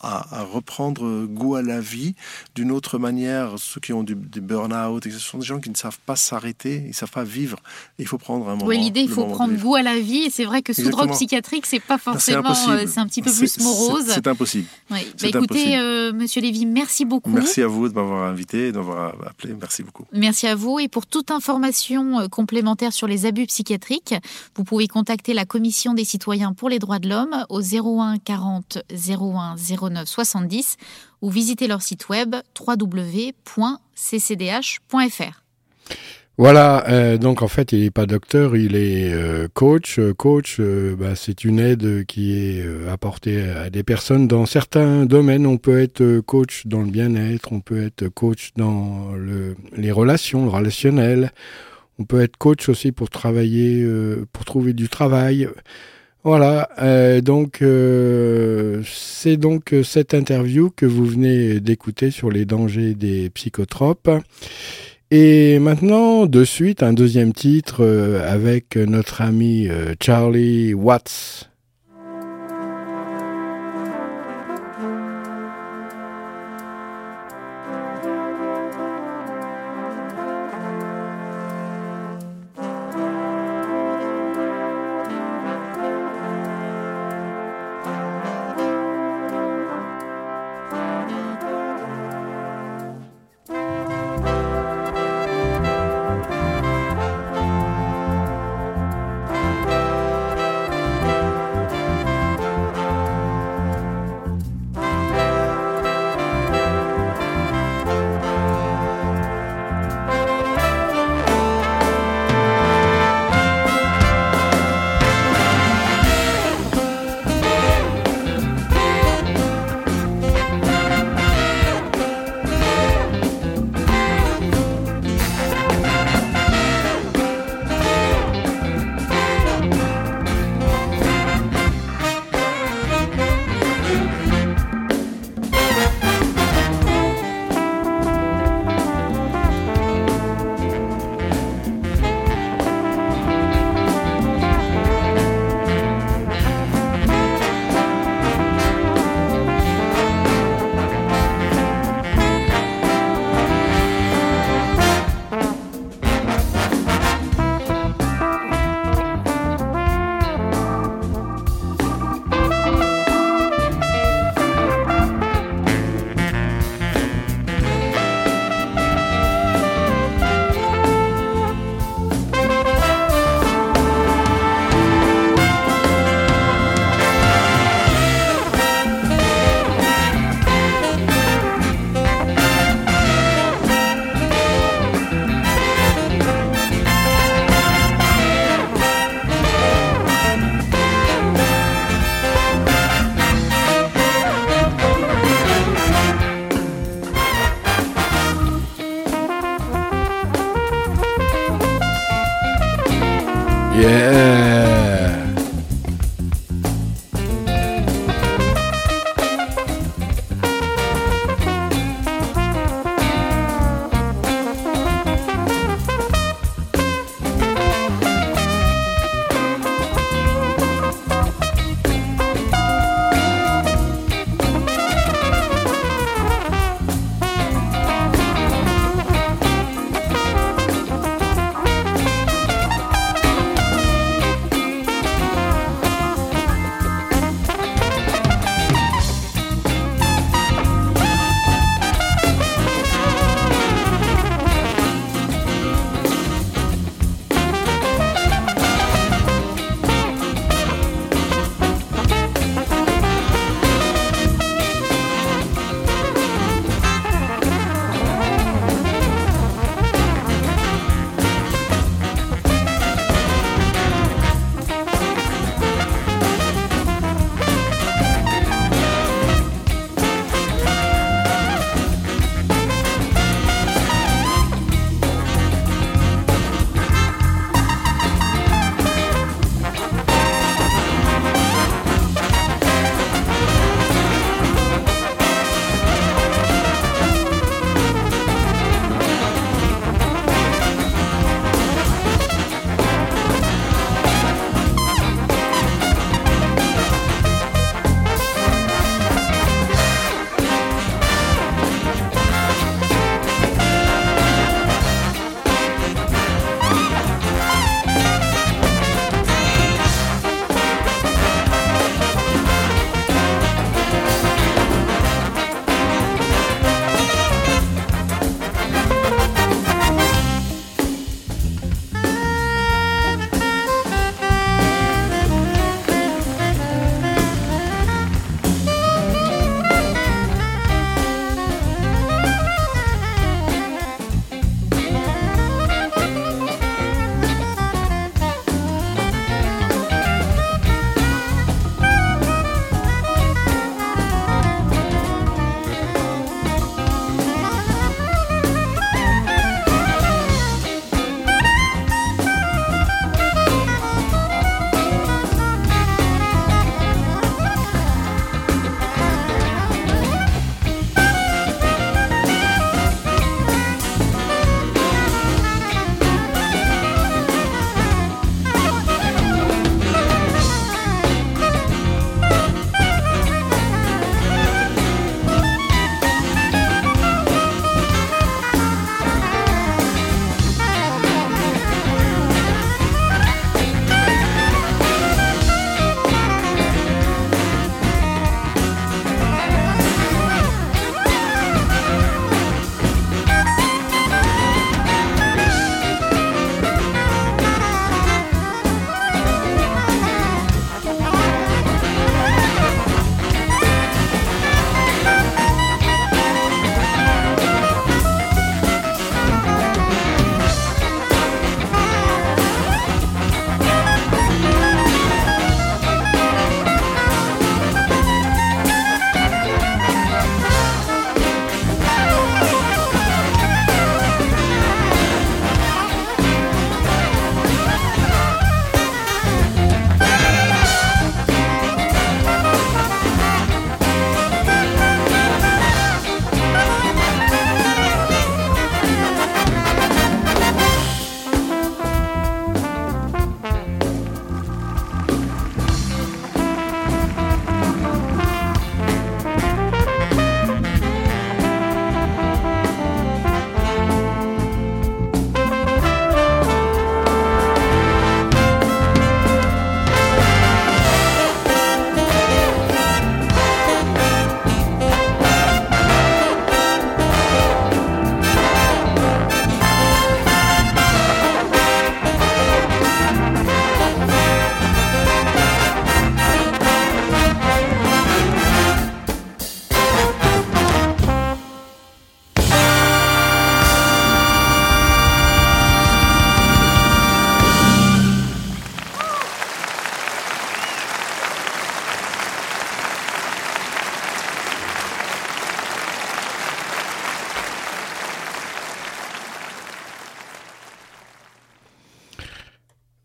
[0.51, 2.15] reprendre goût à la vie
[2.55, 3.55] d'une autre manière.
[3.57, 6.89] Ceux qui ont du, burn-out, ce sont des gens qui ne savent pas s'arrêter, ils
[6.89, 7.57] ne savent pas vivre.
[7.97, 8.65] Il faut prendre un moment.
[8.65, 10.23] Oui, l'idée, il faut prendre goût à la vie.
[10.23, 13.31] Et c'est vrai que sous drogue psychiatrique, c'est pas forcément, euh, c'est un petit peu
[13.31, 14.05] plus morose.
[14.07, 14.67] C'est impossible.
[14.91, 14.99] Oui.
[15.21, 17.31] Bah, écoutez, euh, Monsieur Lévy, merci beaucoup.
[17.31, 19.55] Merci à vous de m'avoir invité et d'avoir appelé.
[19.59, 20.05] Merci beaucoup.
[20.11, 20.79] Merci à vous.
[20.79, 24.15] Et pour toute information euh, complémentaire sur les abus psychiatriques,
[24.55, 28.48] vous pouvez contacter la Commission des citoyens pour les droits de l'homme au 01 40
[28.91, 29.55] 01
[29.89, 30.77] 09 70
[31.21, 33.39] ou visitez leur site web www.ccdh.fr.
[36.39, 39.99] Voilà, euh, donc en fait, il n'est pas docteur, il est euh, coach.
[39.99, 45.45] Euh, coach, bah, c'est une aide qui est apportée à des personnes dans certains domaines.
[45.45, 50.45] On peut être coach dans le bien-être, on peut être coach dans le, les relations,
[50.45, 51.33] le relationnel.
[51.99, 53.85] On peut être coach aussi pour travailler,
[54.31, 55.49] pour trouver du travail.
[56.25, 62.93] Voilà, euh, donc euh, c'est donc cette interview que vous venez d'écouter sur les dangers
[62.93, 64.09] des psychotropes.
[65.11, 69.69] Et maintenant, de suite, un deuxième titre euh, avec notre ami
[70.01, 71.48] Charlie Watts.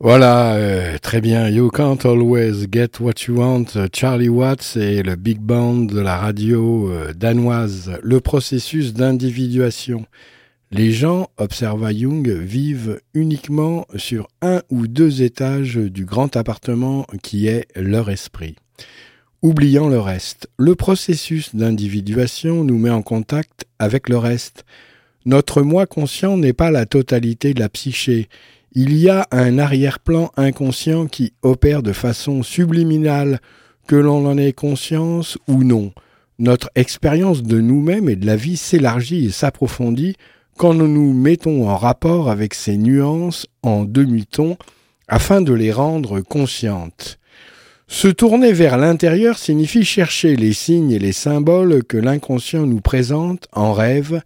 [0.05, 1.49] Voilà, euh, très bien.
[1.49, 3.65] You can't always get what you want.
[3.95, 7.91] Charlie Watts et le big band de la radio euh, danoise.
[8.03, 10.05] Le processus d'individuation.
[10.71, 17.47] Les gens, observa Jung, vivent uniquement sur un ou deux étages du grand appartement qui
[17.47, 18.57] est leur esprit.
[19.41, 24.67] Oubliant le reste, le processus d'individuation nous met en contact avec le reste.
[25.25, 28.29] Notre moi conscient n'est pas la totalité de la psyché,
[28.75, 33.41] il y a un arrière-plan inconscient qui opère de façon subliminale,
[33.87, 35.93] que l'on en ait conscience ou non.
[36.39, 40.17] Notre expérience de nous-mêmes et de la vie s'élargit et s'approfondit
[40.57, 44.57] quand nous nous mettons en rapport avec ces nuances en demi-ton
[45.07, 47.19] afin de les rendre conscientes.
[47.87, 53.47] Se tourner vers l'intérieur signifie chercher les signes et les symboles que l'inconscient nous présente
[53.53, 54.23] en rêve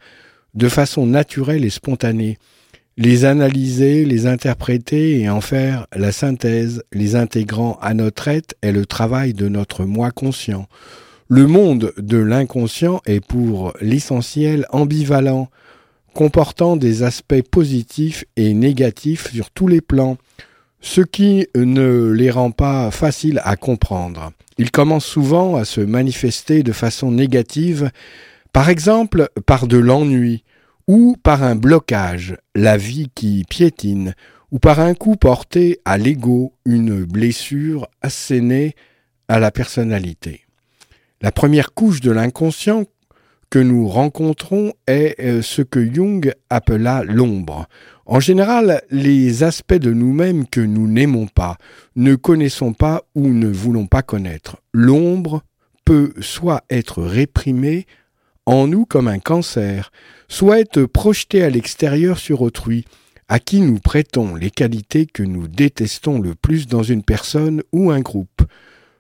[0.55, 2.39] de façon naturelle et spontanée
[2.99, 8.73] les analyser, les interpréter et en faire la synthèse, les intégrant à notre être est
[8.73, 10.67] le travail de notre moi conscient.
[11.29, 15.49] Le monde de l'inconscient est pour l'essentiel ambivalent,
[16.13, 20.17] comportant des aspects positifs et négatifs sur tous les plans,
[20.81, 24.33] ce qui ne les rend pas faciles à comprendre.
[24.59, 27.93] Il commence souvent à se manifester de façon négative,
[28.53, 30.43] par exemple par de l'ennui,
[30.89, 34.15] ou par un blocage, la vie qui piétine,
[34.51, 38.75] ou par un coup porté à l'ego, une blessure assénée
[39.29, 40.47] à la personnalité.
[41.21, 42.85] La première couche de l'inconscient
[43.51, 47.67] que nous rencontrons est euh, ce que Jung appela l'ombre.
[48.07, 51.59] En général, les aspects de nous-mêmes que nous n'aimons pas,
[51.97, 54.57] ne connaissons pas ou ne voulons pas connaître.
[54.73, 55.43] L'ombre
[55.85, 57.87] peut soit être réprimée
[58.49, 59.93] en nous comme un cancer,
[60.27, 62.87] soit projeté à l'extérieur sur autrui,
[63.29, 67.91] à qui nous prêtons les qualités que nous détestons le plus dans une personne ou
[67.91, 68.41] un groupe.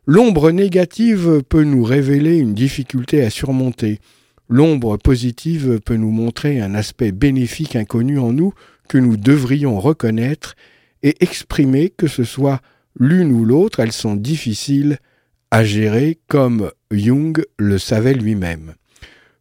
[0.05, 4.01] L'ombre négative peut nous révéler une difficulté à surmonter.
[4.51, 8.53] L'ombre positive peut nous montrer un aspect bénéfique inconnu en nous
[8.87, 10.57] que nous devrions reconnaître
[11.03, 12.61] et exprimer que ce soit
[13.01, 14.99] l'une ou l'autre, elles sont difficiles
[15.51, 18.75] à gérer comme Jung le savait lui-même.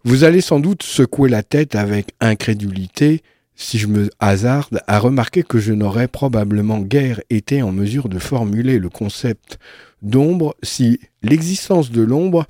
[0.07, 3.23] Vous allez sans doute secouer la tête avec incrédulité
[3.55, 8.17] si je me hasarde à remarquer que je n'aurais probablement guère été en mesure de
[8.17, 9.59] formuler le concept
[10.01, 12.45] d'ombre si l'existence de l'ombre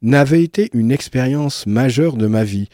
[0.00, 2.70] n'avait été une expérience majeure de ma vie,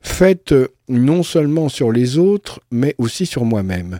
[0.00, 0.54] faite
[0.88, 3.98] non seulement sur les autres, mais aussi sur moi-même.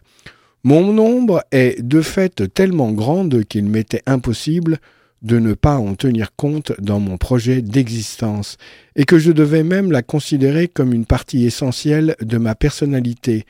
[0.63, 4.79] Mon ombre est de fait tellement grande qu'il m'était impossible
[5.23, 8.57] de ne pas en tenir compte dans mon projet d'existence,
[8.97, 13.45] et que je devais même la considérer comme une partie essentielle de ma personnalité,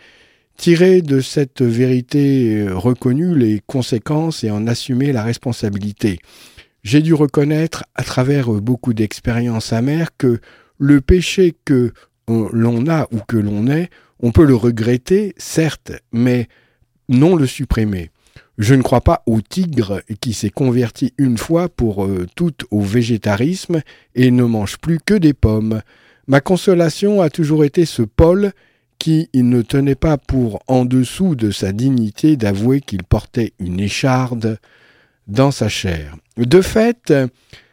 [0.57, 6.19] tirer de cette vérité euh, reconnue les conséquences et en assumer la responsabilité.
[6.85, 10.41] J'ai dû reconnaître, à travers beaucoup d'expériences amères, que
[10.79, 11.93] le péché que
[12.29, 16.49] l'on a ou que l'on est, on peut le regretter, certes, mais
[17.09, 18.12] non le supprimer.
[18.59, 22.81] Je ne crois pas au tigre qui s'est converti une fois pour euh, toutes au
[22.81, 23.81] végétarisme
[24.15, 25.81] et ne mange plus que des pommes.
[26.27, 28.53] Ma consolation a toujours été ce Paul
[28.99, 34.59] qui ne tenait pas pour en dessous de sa dignité d'avouer qu'il portait une écharde
[35.27, 36.15] dans sa chair.
[36.37, 37.13] De fait,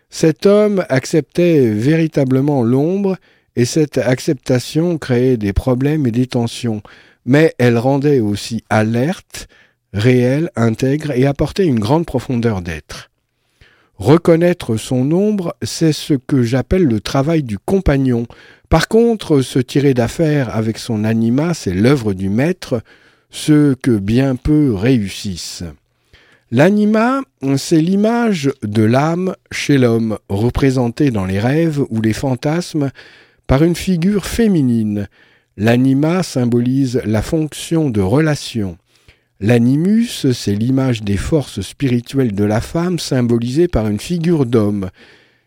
[0.10, 3.18] cet homme acceptait véritablement l'ombre
[3.56, 6.82] et cette acceptation créait des problèmes et des tensions,
[7.26, 9.48] mais elle rendait aussi alerte
[9.94, 13.10] réel, intègre et apporter une grande profondeur d'être.
[13.98, 18.28] Reconnaître son ombre, c'est ce que j'appelle le travail du compagnon.
[18.70, 22.82] Par contre, se tirer d'affaire avec son anima, c'est l'œuvre du maître,
[23.30, 25.66] ce que bien peu réussissent.
[26.52, 27.22] L'anima,
[27.58, 32.92] c'est l'image de l'âme chez l'homme, représentée dans les rêves ou les fantasmes
[33.48, 35.10] par une figure féminine.
[35.58, 38.78] L'anima symbolise la fonction de relation.
[39.42, 44.90] L'animus, c'est l'image des forces spirituelles de la femme symbolisée par une figure d'homme.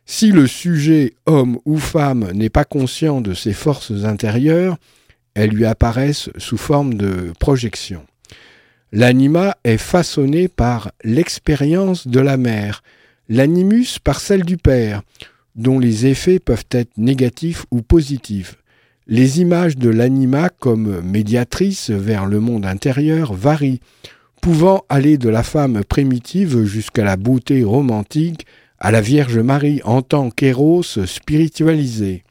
[0.07, 4.78] Si le sujet, homme ou femme, n'est pas conscient de ses forces intérieures,
[5.34, 8.07] elles lui apparaissent sous forme de projection.
[8.93, 12.82] L'anima est façonné par l'expérience de la mère,
[13.28, 15.03] l'animus par celle du père,
[15.55, 18.57] dont les effets peuvent être négatifs ou positifs.
[19.14, 23.82] Les images de l'anima comme médiatrice vers le monde intérieur varient,
[24.40, 28.46] pouvant aller de la femme primitive jusqu'à la beauté romantique,
[28.78, 32.24] à la Vierge Marie en tant qu'héros spiritualisée,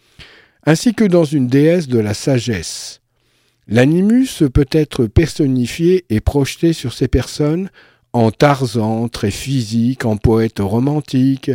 [0.66, 3.02] ainsi que dans une déesse de la sagesse.
[3.68, 7.70] L'animus peut être personnifié et projeté sur ces personnes
[8.12, 11.52] en Tarzan très physique, en poète romantique,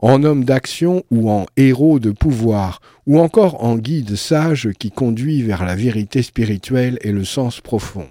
[0.00, 5.42] en homme d'action ou en héros de pouvoir, ou encore en guide sage qui conduit
[5.42, 8.08] vers la vérité spirituelle et le sens profond.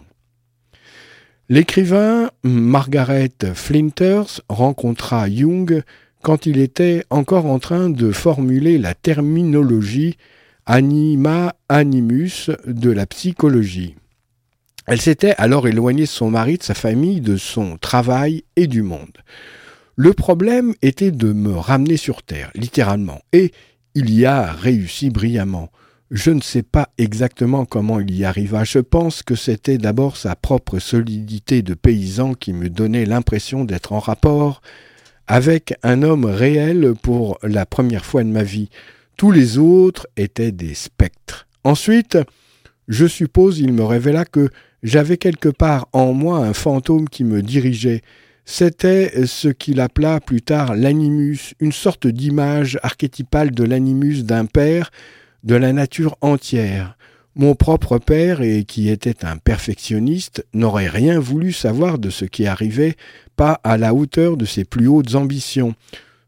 [1.49, 5.81] L'écrivain Margaret Flinters rencontra Jung
[6.21, 10.17] quand il était encore en train de formuler la terminologie
[10.67, 13.95] anima animus de la psychologie.
[14.85, 18.83] Elle s'était alors éloignée de son mari, de sa famille, de son travail et du
[18.83, 19.17] monde.
[20.01, 23.51] Le problème était de me ramener sur Terre, littéralement, et
[23.95, 25.73] il y a réussi brillamment.
[26.09, 28.63] Je ne sais pas exactement comment il y arriva.
[28.63, 33.91] Je pense que c'était d'abord sa propre solidité de paysan qui me donnait l'impression d'être
[33.91, 34.61] en rapport
[35.27, 38.69] avec un homme réel pour la première fois de ma vie.
[39.17, 41.45] Tous les autres étaient des spectres.
[41.65, 42.17] Ensuite,
[42.87, 44.47] je suppose il me révéla que
[44.81, 48.01] j'avais quelque part en moi un fantôme qui me dirigeait.
[48.51, 54.89] C'était ce qu'il appela plus tard l'animus, une sorte d'image archétypale de l'animus d'un père
[55.43, 56.97] de la nature entière.
[57.35, 62.47] Mon propre père, et qui était un perfectionniste, n'aurait rien voulu savoir de ce qui
[62.47, 62.95] arrivait
[63.35, 65.75] pas à la hauteur de ses plus hautes ambitions.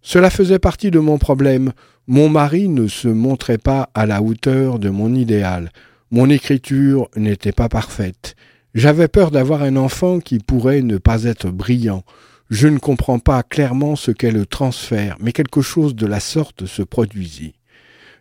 [0.03, 1.73] Cela faisait partie de mon problème.
[2.05, 5.71] Mon mari ne se montrait pas à la hauteur de mon idéal.
[6.11, 8.35] Mon écriture n'était pas parfaite.
[8.73, 12.03] J'avais peur d'avoir un enfant qui pourrait ne pas être brillant.
[12.49, 16.65] Je ne comprends pas clairement ce qu'est le transfert, mais quelque chose de la sorte
[16.65, 17.53] se produisit.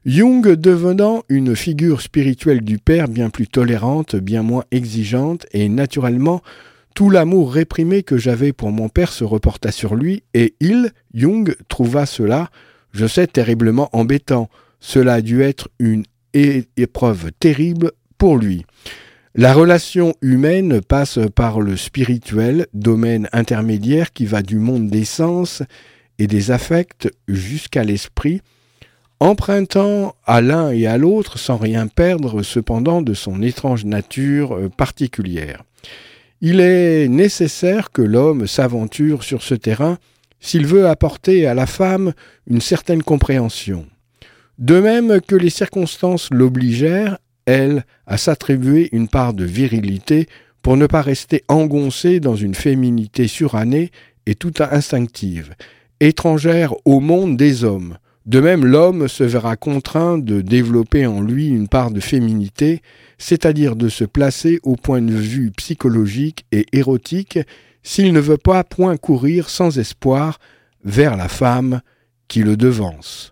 [0.07, 6.43] Jung devenant une figure spirituelle du Père bien plus tolérante, bien moins exigeante, et naturellement
[6.95, 11.55] tout l'amour réprimé que j'avais pour mon père se reporta sur lui, et il, Jung,
[11.69, 12.51] trouva cela,
[12.93, 14.49] je sais, terriblement embêtant.
[14.81, 18.65] Cela a dû être une épreuve terrible pour lui.
[19.37, 25.63] La relation humaine passe par le spirituel, domaine intermédiaire qui va du monde des sens
[26.19, 28.43] et des affects jusqu'à l'esprit,
[29.21, 34.69] empruntant à l'un et à l'autre sans rien perdre cependant de son étrange nature euh,
[34.69, 35.63] particulière.
[36.41, 39.99] Il est nécessaire que l'homme s'aventure sur ce terrain
[40.41, 42.15] s'il veut apporter à la femme
[42.49, 43.87] une certaine compréhension.
[44.59, 47.19] De même que les circonstances l'obligèrent,
[47.51, 50.27] elle, à s'attribuer une part de virilité
[50.63, 53.91] pour ne pas rester engoncée dans une féminité surannée
[54.27, 55.55] et tout instinctive,
[56.01, 57.97] étrangère au monde des hommes,
[58.27, 62.83] de même, l'homme se verra contraint de développer en lui une part de féminité,
[63.19, 67.39] c'est-à-dire de se placer au point de vue psychologique et érotique
[67.83, 70.39] s'il ne veut pas point courir sans espoir
[70.85, 71.81] vers la femme
[72.29, 73.30] qui le devance.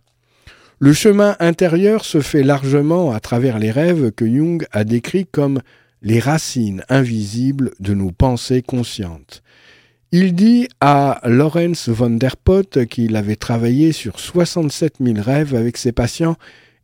[0.81, 5.61] Le chemin intérieur se fait largement à travers les rêves que Jung a décrits comme
[6.03, 9.43] les racines invisibles de nos pensées conscientes.
[10.13, 15.77] Il dit à Lorenz von der Pot qu'il avait travaillé sur 67 000 rêves avec
[15.77, 16.37] ses patients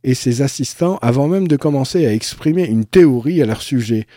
[0.03, 4.07] et ses assistants avant même de commencer à exprimer une théorie à leur sujet.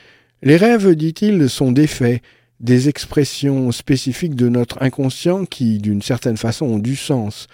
[0.43, 2.21] Les rêves, dit-il, sont des faits,
[2.59, 7.47] des expressions spécifiques de notre inconscient qui, d'une certaine façon, ont du sens.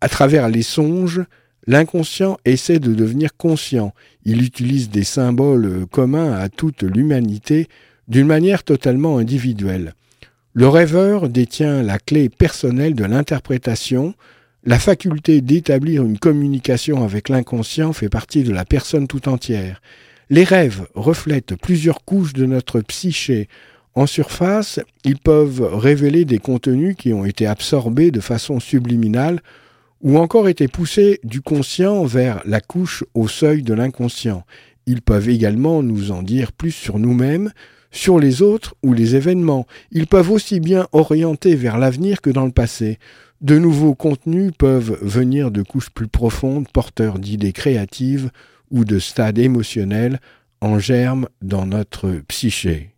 [0.00, 1.20] À travers les songes,
[1.66, 3.94] l'inconscient essaie de devenir conscient.
[4.24, 7.68] Il utilise des symboles communs à toute l'humanité
[8.08, 9.94] d'une manière totalement individuelle.
[10.52, 14.14] Le rêveur détient la clé personnelle de l'interprétation,
[14.64, 19.80] la faculté d'établir une communication avec l'inconscient fait partie de la personne tout entière.
[20.28, 23.48] Les rêves reflètent plusieurs couches de notre psyché.
[23.94, 29.40] En surface, ils peuvent révéler des contenus qui ont été absorbés de façon subliminale
[30.00, 34.44] ou encore été poussés du conscient vers la couche au seuil de l'inconscient.
[34.86, 37.52] Ils peuvent également nous en dire plus sur nous-mêmes,
[37.90, 39.66] sur les autres ou les événements.
[39.90, 42.98] Ils peuvent aussi bien orienter vers l'avenir que dans le passé.
[43.40, 48.30] De nouveaux contenus peuvent venir de couches plus profondes, porteurs d'idées créatives
[48.70, 50.20] ou de stades émotionnels
[50.60, 52.90] en germe dans notre psyché.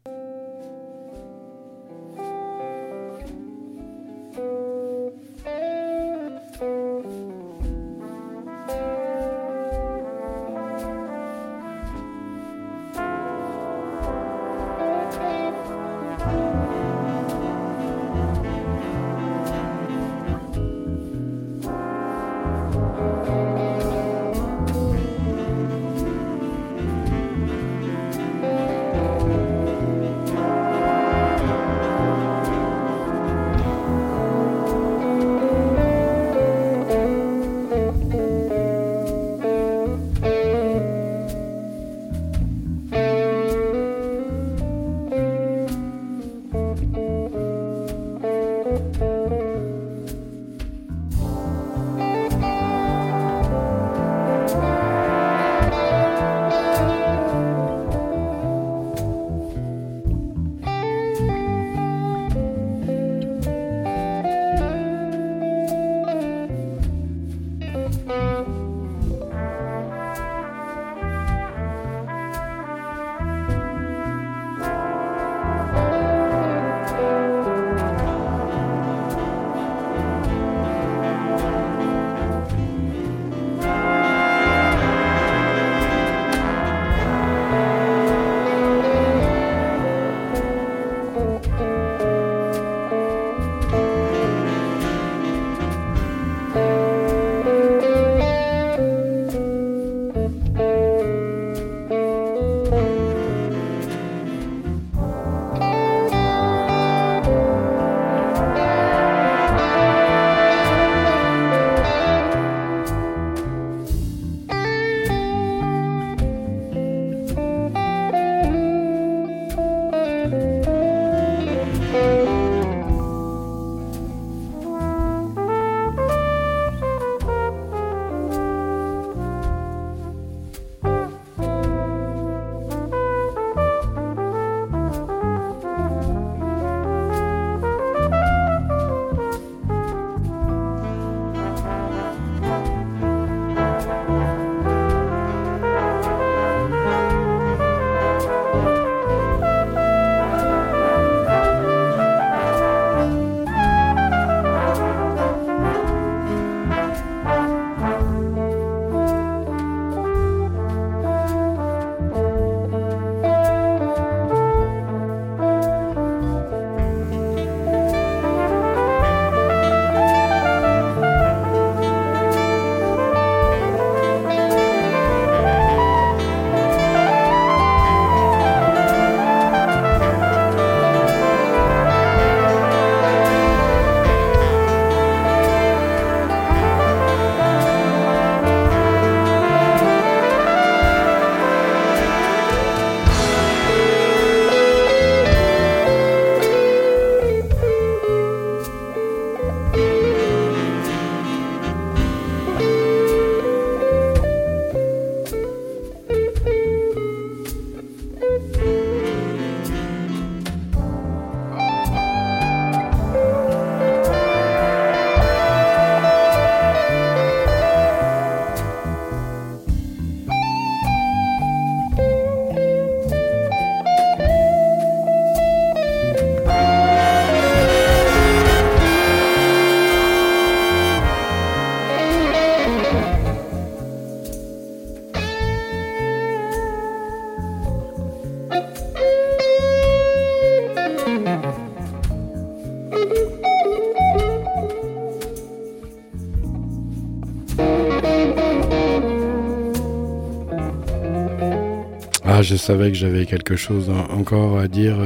[252.53, 254.98] Je savais que j'avais quelque chose encore à dire.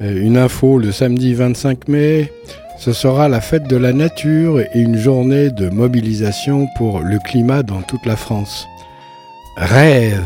[0.00, 2.32] Une info, le samedi 25 mai,
[2.80, 7.62] ce sera la fête de la nature et une journée de mobilisation pour le climat
[7.62, 8.66] dans toute la France.
[9.56, 10.20] Rêve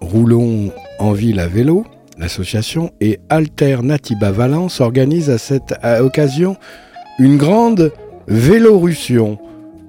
[0.00, 1.84] Roulons en ville à vélo,
[2.16, 6.56] l'association, et Alternativa Valence organise à cette occasion
[7.18, 7.92] une grande
[8.26, 9.38] vélorussion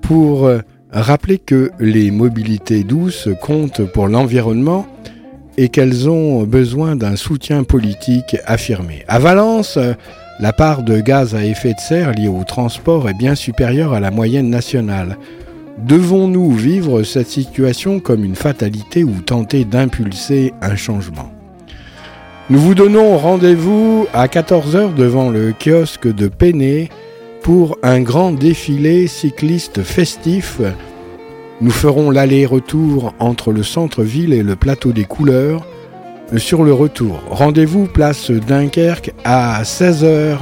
[0.02, 0.52] pour
[0.92, 4.88] rappeler que les mobilités douces comptent pour l'environnement
[5.58, 9.04] et qu'elles ont besoin d'un soutien politique affirmé.
[9.08, 9.78] À Valence,
[10.40, 14.00] la part de gaz à effet de serre liée au transport est bien supérieure à
[14.00, 15.18] la moyenne nationale.
[15.86, 21.32] Devons-nous vivre cette situation comme une fatalité ou tenter d'impulser un changement?
[22.50, 26.90] Nous vous donnons rendez-vous à 14h devant le kiosque de Péné
[27.50, 30.62] pour un grand défilé cycliste festif.
[31.62, 35.66] Nous ferons l'aller-retour entre le centre-ville et le plateau des couleurs
[36.38, 37.24] sur le retour.
[37.32, 40.38] Rendez-vous place Dunkerque à 16h.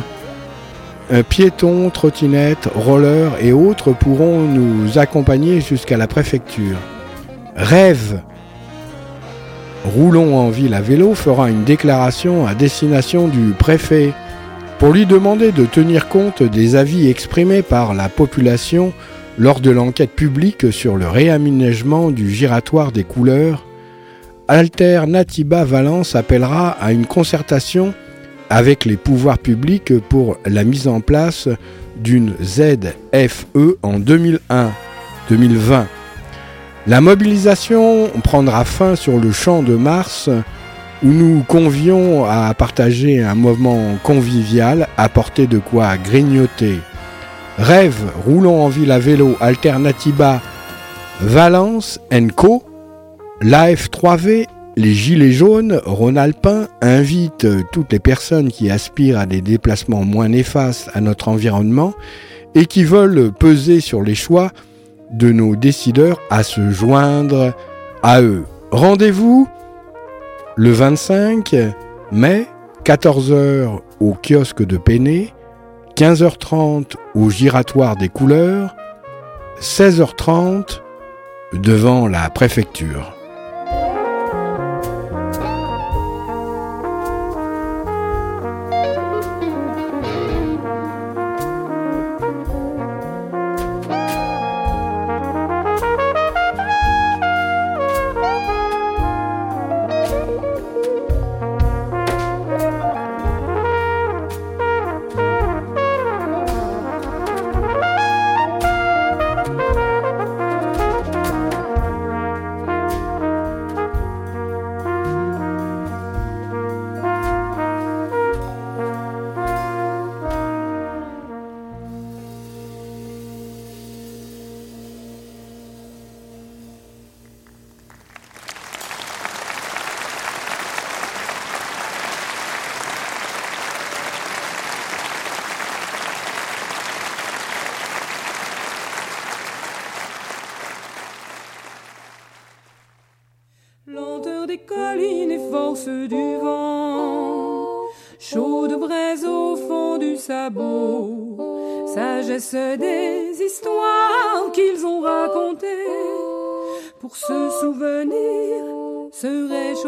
[1.29, 6.75] Piétons, trottinettes, rollers et autres pourront nous accompagner jusqu'à la préfecture.
[7.55, 8.19] Rêve
[9.85, 14.11] Roulons en ville à vélo fera une déclaration à destination du préfet
[14.79, 18.93] pour lui demander de tenir compte des avis exprimés par la population
[19.37, 23.67] lors de l'enquête publique sur le réaménagement du giratoire des couleurs
[24.47, 27.93] Alternatiba Valence appellera à une concertation
[28.49, 31.49] avec les pouvoirs publics pour la mise en place
[31.97, 35.85] d'une ZFE en 2001-2020.
[36.87, 40.29] La mobilisation prendra fin sur le champ de Mars
[41.03, 46.79] où nous convions à partager un mouvement convivial, apporter de quoi grignoter.
[47.57, 50.41] Rêve, roulons en ville à vélo, Alternatiba,
[51.21, 51.99] Valence
[52.35, 52.63] Co
[53.41, 54.45] L'AF3V,
[54.75, 60.89] les Gilets jaunes, Rhône-Alpin invitent toutes les personnes qui aspirent à des déplacements moins néfastes
[60.93, 61.93] à notre environnement
[62.55, 64.51] et qui veulent peser sur les choix
[65.11, 67.53] de nos décideurs à se joindre
[68.03, 68.45] à eux.
[68.71, 69.47] Rendez-vous
[70.57, 71.55] le 25
[72.11, 72.47] mai,
[72.83, 75.33] 14h au kiosque de Péné,
[75.95, 78.75] 15h30 au giratoire des couleurs,
[79.61, 80.81] 16h30
[81.53, 83.16] devant la préfecture.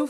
[0.00, 0.06] Ils